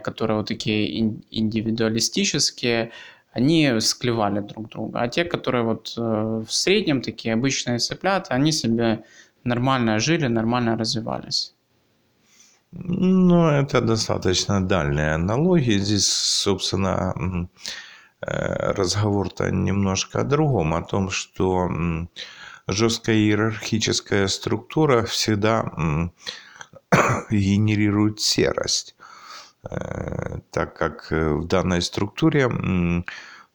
которые 0.02 0.38
вот 0.38 0.48
такие 0.48 0.98
индивидуалистические, 1.30 2.92
они 3.32 3.80
склевали 3.80 4.40
друг 4.40 4.70
друга. 4.70 5.00
А 5.00 5.08
те, 5.08 5.24
которые 5.24 5.62
вот 5.62 5.92
э, 5.98 6.00
в 6.00 6.50
среднем 6.50 7.02
такие 7.02 7.34
обычные 7.34 7.78
цыплята, 7.78 8.34
они 8.34 8.50
себе 8.50 9.04
нормально 9.44 9.98
жили, 9.98 10.26
нормально 10.26 10.76
развивались. 10.76 11.54
Ну, 12.72 13.46
это 13.48 13.80
достаточно 13.82 14.66
дальняя 14.66 15.14
аналогия. 15.14 15.78
Здесь, 15.78 16.08
собственно, 16.08 17.14
э, 17.14 17.60
разговор-то 18.20 19.50
немножко 19.50 20.20
о 20.20 20.24
другом, 20.24 20.74
о 20.74 20.83
том, 20.83 21.11
что 21.11 21.70
жесткая 22.66 23.16
иерархическая 23.16 24.26
структура 24.29 25.05
всегда 25.05 26.11
генерирует 27.31 28.20
серость. 28.20 28.96
Э, 29.70 30.38
так 30.50 30.76
как 30.76 31.09
э, 31.11 31.35
в 31.35 31.46
данной 31.46 31.83
структуре 31.83 32.48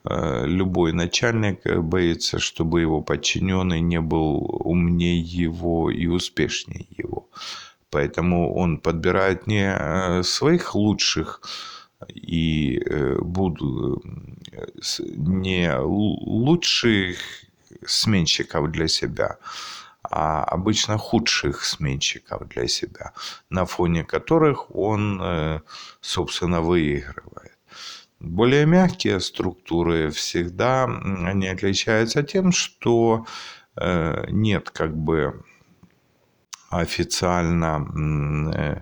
э, 0.04 0.46
любой 0.46 0.94
начальник 0.94 1.66
боится, 1.78 2.40
чтобы 2.40 2.82
его 2.82 3.02
подчиненный 3.02 3.82
не 3.82 4.02
был 4.02 4.46
умнее 4.64 5.20
его 5.20 5.92
и 5.92 6.08
успешнее 6.08 6.88
его. 6.90 7.30
Поэтому 7.90 8.54
он 8.56 8.80
подбирает 8.80 9.48
не 9.48 10.24
своих 10.24 10.76
лучших 10.76 11.42
и 12.08 12.82
буду 13.20 14.02
не 15.00 15.76
лучших 15.78 17.18
сменщиков 17.86 18.72
для 18.72 18.88
себя, 18.88 19.38
а 20.04 20.44
обычно 20.44 20.98
худших 20.98 21.64
сменщиков 21.64 22.48
для 22.50 22.68
себя, 22.68 23.14
на 23.50 23.66
фоне 23.66 24.04
которых 24.04 24.76
он, 24.76 25.22
э, 25.22 25.62
собственно, 26.02 26.62
выигрывает. 26.62 27.58
Более 28.20 28.66
мягкие 28.66 29.20
структуры 29.20 30.12
всегда 30.12 30.84
они 30.84 31.48
отличаются 31.48 32.24
тем, 32.24 32.52
что 32.52 33.26
э, 33.76 34.26
нет 34.30 34.70
как 34.70 34.96
бы 34.96 35.44
официально 36.70 37.88
э, 38.56 38.82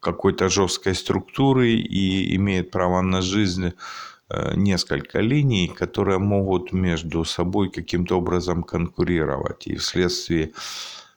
какой-то 0.00 0.48
жесткой 0.48 0.94
структуры 0.94 1.72
и 1.72 2.36
имеет 2.36 2.70
право 2.70 3.00
на 3.02 3.22
жизнь 3.22 3.72
несколько 4.56 5.20
линий, 5.20 5.68
которые 5.68 6.18
могут 6.18 6.72
между 6.72 7.24
собой 7.24 7.70
каким-то 7.70 8.18
образом 8.18 8.62
конкурировать. 8.62 9.66
И 9.66 9.76
вследствие 9.76 10.52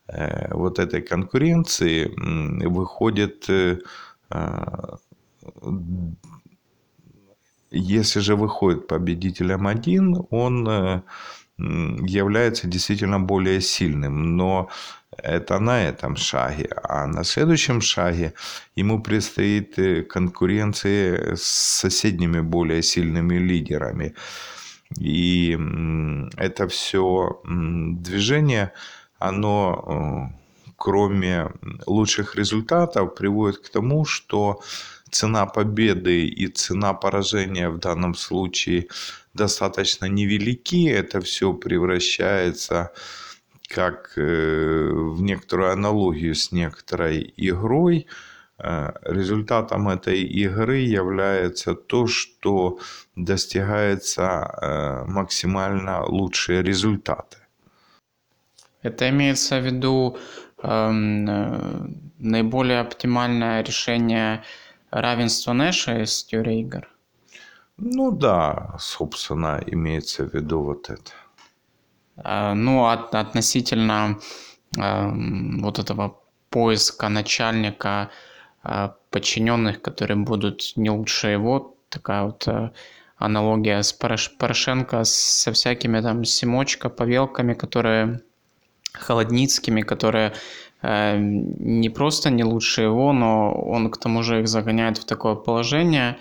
э, 0.07 0.53
вот 0.53 0.79
этой 0.79 1.01
конкуренции 1.01 2.11
выходит, 2.67 3.49
э, 3.49 3.79
если 7.71 8.19
же 8.19 8.35
выходит 8.35 8.87
победителем 8.87 9.67
один, 9.67 10.25
он 10.29 11.03
является 11.57 12.67
действительно 12.67 13.19
более 13.19 13.61
сильным. 13.61 14.37
Но 14.37 14.69
это 15.17 15.59
на 15.59 15.83
этом 15.87 16.15
шаге. 16.15 16.69
А 16.83 17.07
на 17.07 17.23
следующем 17.23 17.81
шаге 17.81 18.33
ему 18.75 19.01
предстоит 19.01 19.79
э, 19.79 20.03
конкуренция 20.03 21.35
с 21.35 21.43
соседними 21.43 22.41
более 22.41 22.81
сильными 22.81 23.35
лидерами. 23.35 24.15
И 24.99 25.57
это 26.37 26.67
все 26.67 27.41
движение, 27.45 28.71
оно 29.19 30.31
э, 30.31 30.71
кроме 30.77 31.51
лучших 31.85 32.35
результатов 32.35 33.15
приводит 33.15 33.59
к 33.59 33.69
тому, 33.69 34.05
что 34.05 34.61
цена 35.09 35.45
победы 35.45 36.27
и 36.27 36.47
цена 36.47 36.93
поражения 36.93 37.69
в 37.69 37.79
данном 37.79 38.15
случае 38.15 38.87
достаточно 39.33 40.05
невелики. 40.05 40.87
Это 40.87 41.21
все 41.21 41.53
превращается 41.53 42.91
в 42.95 43.26
как 43.67 44.13
э, 44.17 44.89
в 44.91 45.21
некоторую 45.21 45.71
аналогию 45.71 46.33
с 46.33 46.51
некоторой 46.51 47.33
игрой, 47.37 48.07
э, 48.59 48.91
результатом 49.03 49.89
этой 49.89 50.21
игры 50.23 50.77
является 50.77 51.75
то, 51.75 52.07
что 52.07 52.79
достигается 53.15 54.23
э, 54.23 55.03
максимально 55.05 56.05
лучшие 56.05 56.63
результаты. 56.63 57.37
Это 58.83 59.09
имеется 59.09 59.59
в 59.59 59.65
виду 59.65 60.17
э, 60.63 60.91
наиболее 62.19 62.79
оптимальное 62.79 63.63
решение 63.63 64.43
равенства 64.91 65.53
Нэша 65.53 66.01
из 66.03 66.23
теории 66.23 66.61
игр? 66.61 66.87
Ну 67.77 68.11
да, 68.11 68.75
собственно, 68.79 69.61
имеется 69.67 70.23
в 70.23 70.33
виду 70.33 70.61
вот 70.63 70.89
это. 70.89 71.11
Э, 72.23 72.53
ну, 72.53 72.85
от, 72.85 73.15
относительно 73.15 74.19
э, 74.77 75.11
вот 75.61 75.79
этого 75.79 76.17
поиска 76.49 77.09
начальника 77.09 78.09
э, 78.63 78.89
подчиненных, 79.11 79.81
которые 79.81 80.17
будут 80.17 80.73
не 80.75 80.89
лучше 80.89 81.27
его, 81.27 81.75
такая 81.89 82.23
вот 82.23 82.47
э, 82.47 82.71
аналогия 83.17 83.81
с 83.81 83.93
Порош, 83.93 84.31
Порошенко 84.37 85.03
со 85.03 85.51
всякими 85.51 86.01
там 86.01 86.23
Симочка, 86.23 86.89
Павелками, 86.89 87.53
которые 87.53 88.21
Холодницкими, 88.93 89.81
которые 89.81 90.33
э, 90.81 91.17
не 91.19 91.89
просто 91.89 92.29
не 92.29 92.43
лучше 92.43 92.81
его, 92.83 93.13
но 93.13 93.53
он 93.53 93.89
к 93.91 93.97
тому 93.97 94.23
же 94.23 94.41
их 94.41 94.47
загоняет 94.47 94.97
в 94.97 95.05
такое 95.05 95.35
положение, 95.35 96.17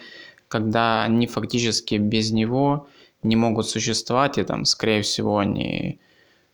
когда 0.49 1.05
они 1.05 1.26
фактически 1.26 1.97
без 1.97 2.32
него 2.32 2.88
не 3.26 3.36
могут 3.36 3.68
существовать, 3.68 4.38
и 4.38 4.44
там, 4.44 4.64
скорее 4.64 5.02
всего, 5.02 5.38
они 5.38 5.98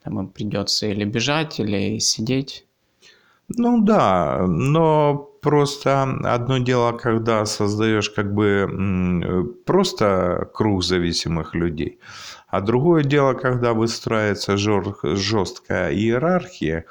там 0.02 0.18
им 0.18 0.28
придется 0.28 0.86
или 0.86 1.04
бежать, 1.04 1.60
или 1.60 1.98
сидеть. 1.98 2.66
Ну 3.48 3.82
да, 3.82 4.46
но 4.48 5.14
просто 5.42 6.02
одно 6.24 6.58
дело, 6.58 6.92
когда 6.92 7.44
создаешь 7.44 8.08
как 8.10 8.32
бы 8.34 9.54
просто 9.66 10.48
круг 10.54 10.82
зависимых 10.82 11.54
людей, 11.54 11.98
а 12.48 12.60
другое 12.60 13.04
дело, 13.04 13.34
когда 13.34 13.74
выстраивается 13.74 14.56
жесткая 14.56 15.92
иерархия, 15.92 16.84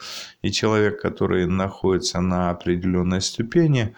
и 0.44 0.52
человек, 0.52 1.02
который 1.02 1.48
находится 1.48 2.22
на 2.22 2.52
определенной 2.52 3.22
ступени, 3.22 3.96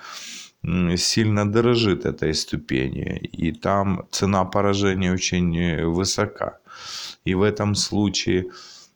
сильно 0.98 1.52
дорожит 1.52 2.06
этой 2.06 2.34
ступени, 2.34 3.18
и 3.18 3.52
там 3.52 4.06
цена 4.12 4.46
поражения 4.46 5.12
очень 5.12 5.58
э, 5.58 5.86
высока. 5.86 6.60
И 7.26 7.36
в 7.36 7.42
этом 7.42 7.76
случае 7.76 8.46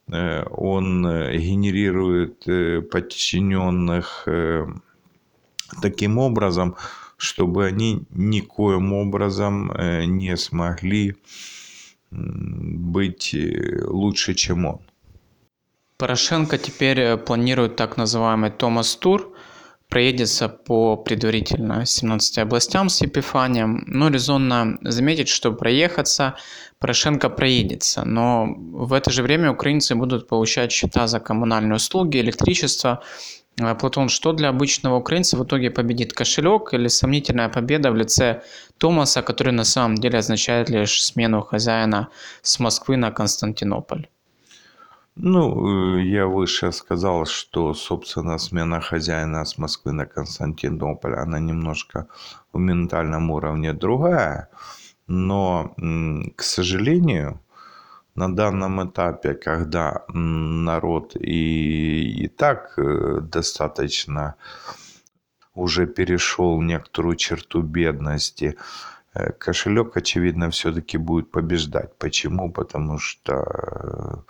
Э, 0.10 0.44
он 0.52 1.06
э, 1.06 1.38
генерирует 1.38 2.46
подчиненных 2.90 4.28
таким 5.82 6.18
образом, 6.18 6.76
чтобы 7.18 7.66
они 7.66 8.04
никоим 8.12 8.94
образом 8.94 9.72
не 10.06 10.38
смогли 10.38 11.16
быть 12.12 13.36
лучше, 13.86 14.34
чем 14.34 14.66
он. 14.66 14.80
Порошенко 15.98 16.58
теперь 16.58 17.18
планирует 17.18 17.76
так 17.76 17.98
называемый 17.98 18.52
Томас 18.52 18.96
Тур, 18.96 19.34
проедется 19.90 20.50
по 20.50 20.98
предварительно 20.98 21.86
17 21.86 22.40
областям 22.40 22.90
с 22.90 23.02
Епифанием, 23.02 23.84
но 23.88 24.10
резонно 24.10 24.78
заметить, 24.82 25.30
что 25.30 25.54
проехаться 25.54 26.36
Порошенко 26.80 27.30
проедется, 27.30 28.06
но 28.06 28.46
в 28.56 28.94
это 28.94 29.10
же 29.10 29.24
время 29.24 29.52
украинцы 29.52 29.96
будут 29.96 30.28
получать 30.28 30.72
счета 30.72 31.08
за 31.08 31.20
коммунальные 31.20 31.76
услуги, 31.76 32.20
электричество. 32.20 33.02
Э, 33.60 33.74
Платон, 33.76 34.10
что 34.10 34.34
для 34.34 34.50
обычного 34.50 34.98
украинца 34.98 35.38
в 35.38 35.44
итоге 35.44 35.72
победит 35.72 36.14
кошелек 36.14 36.74
или 36.74 36.88
сомнительная 36.88 37.50
победа 37.50 37.92
в 37.92 37.96
лице 37.96 38.44
Томаса, 38.78 39.24
который 39.24 39.54
на 39.54 39.64
самом 39.64 39.96
деле 39.96 40.20
означает 40.20 40.70
лишь 40.70 41.04
смену 41.04 41.42
хозяина 41.42 42.10
с 42.44 42.60
Москвы 42.60 42.98
на 42.98 43.12
Константинополь? 43.12 44.08
Ну, 45.20 45.98
э, 45.98 46.04
я 46.04 46.28
выше 46.28 46.72
сказал, 46.72 47.26
что, 47.26 47.74
собственно, 47.74 48.38
смена 48.38 48.82
хозяина 48.82 49.46
с 49.46 49.58
Москвы 49.58 49.92
на 49.92 50.06
Константинополь, 50.06 51.16
она 51.16 51.40
немножко 51.40 52.08
в 52.54 52.60
ментальном 52.60 53.32
уровне 53.32 53.74
другая. 53.74 54.50
Но, 55.08 55.74
к 56.36 56.44
сожалению, 56.44 57.40
на 58.16 58.36
данном 58.36 58.88
этапе, 58.88 59.34
когда 59.34 60.04
народ 60.10 61.16
и, 61.16 62.24
и 62.26 62.28
так 62.28 62.74
э, 62.78 63.20
достаточно 63.22 64.36
уже 65.56 65.88
перешел 65.88 66.62
некоторую 66.62 67.16
черту 67.16 67.64
бедности, 67.64 68.56
э, 69.16 69.32
кошелек, 69.32 69.98
очевидно, 69.98 70.52
все-таки 70.52 70.98
будет 71.00 71.32
побеждать. 71.32 71.98
Почему? 71.98 72.52
Потому 72.52 73.00
что 73.00 74.24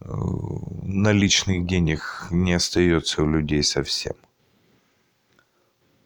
наличных 0.00 1.66
денег 1.66 2.28
не 2.30 2.54
остается 2.54 3.22
у 3.22 3.30
людей 3.30 3.62
совсем. 3.62 4.14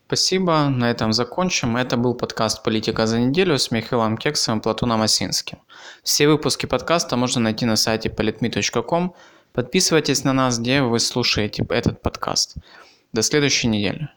Спасибо, 0.06 0.68
на 0.68 0.90
этом 0.90 1.12
закончим. 1.12 1.76
Это 1.76 1.96
был 1.96 2.14
подкаст 2.14 2.64
«Политика 2.64 3.06
за 3.06 3.20
неделю» 3.20 3.58
с 3.58 3.70
Михаилом 3.70 4.16
Кексом 4.16 4.58
и 4.58 4.60
Платоном 4.60 5.02
Осинским. 5.02 5.58
Все 6.02 6.26
выпуски 6.26 6.66
подкаста 6.66 7.16
можно 7.16 7.40
найти 7.40 7.64
на 7.64 7.76
сайте 7.76 8.08
politme.com. 8.08 9.14
Подписывайтесь 9.52 10.24
на 10.24 10.32
нас, 10.32 10.58
где 10.58 10.82
вы 10.82 10.98
слушаете 10.98 11.64
этот 11.68 12.02
подкаст. 12.02 12.56
До 13.12 13.22
следующей 13.22 13.68
недели. 13.68 14.08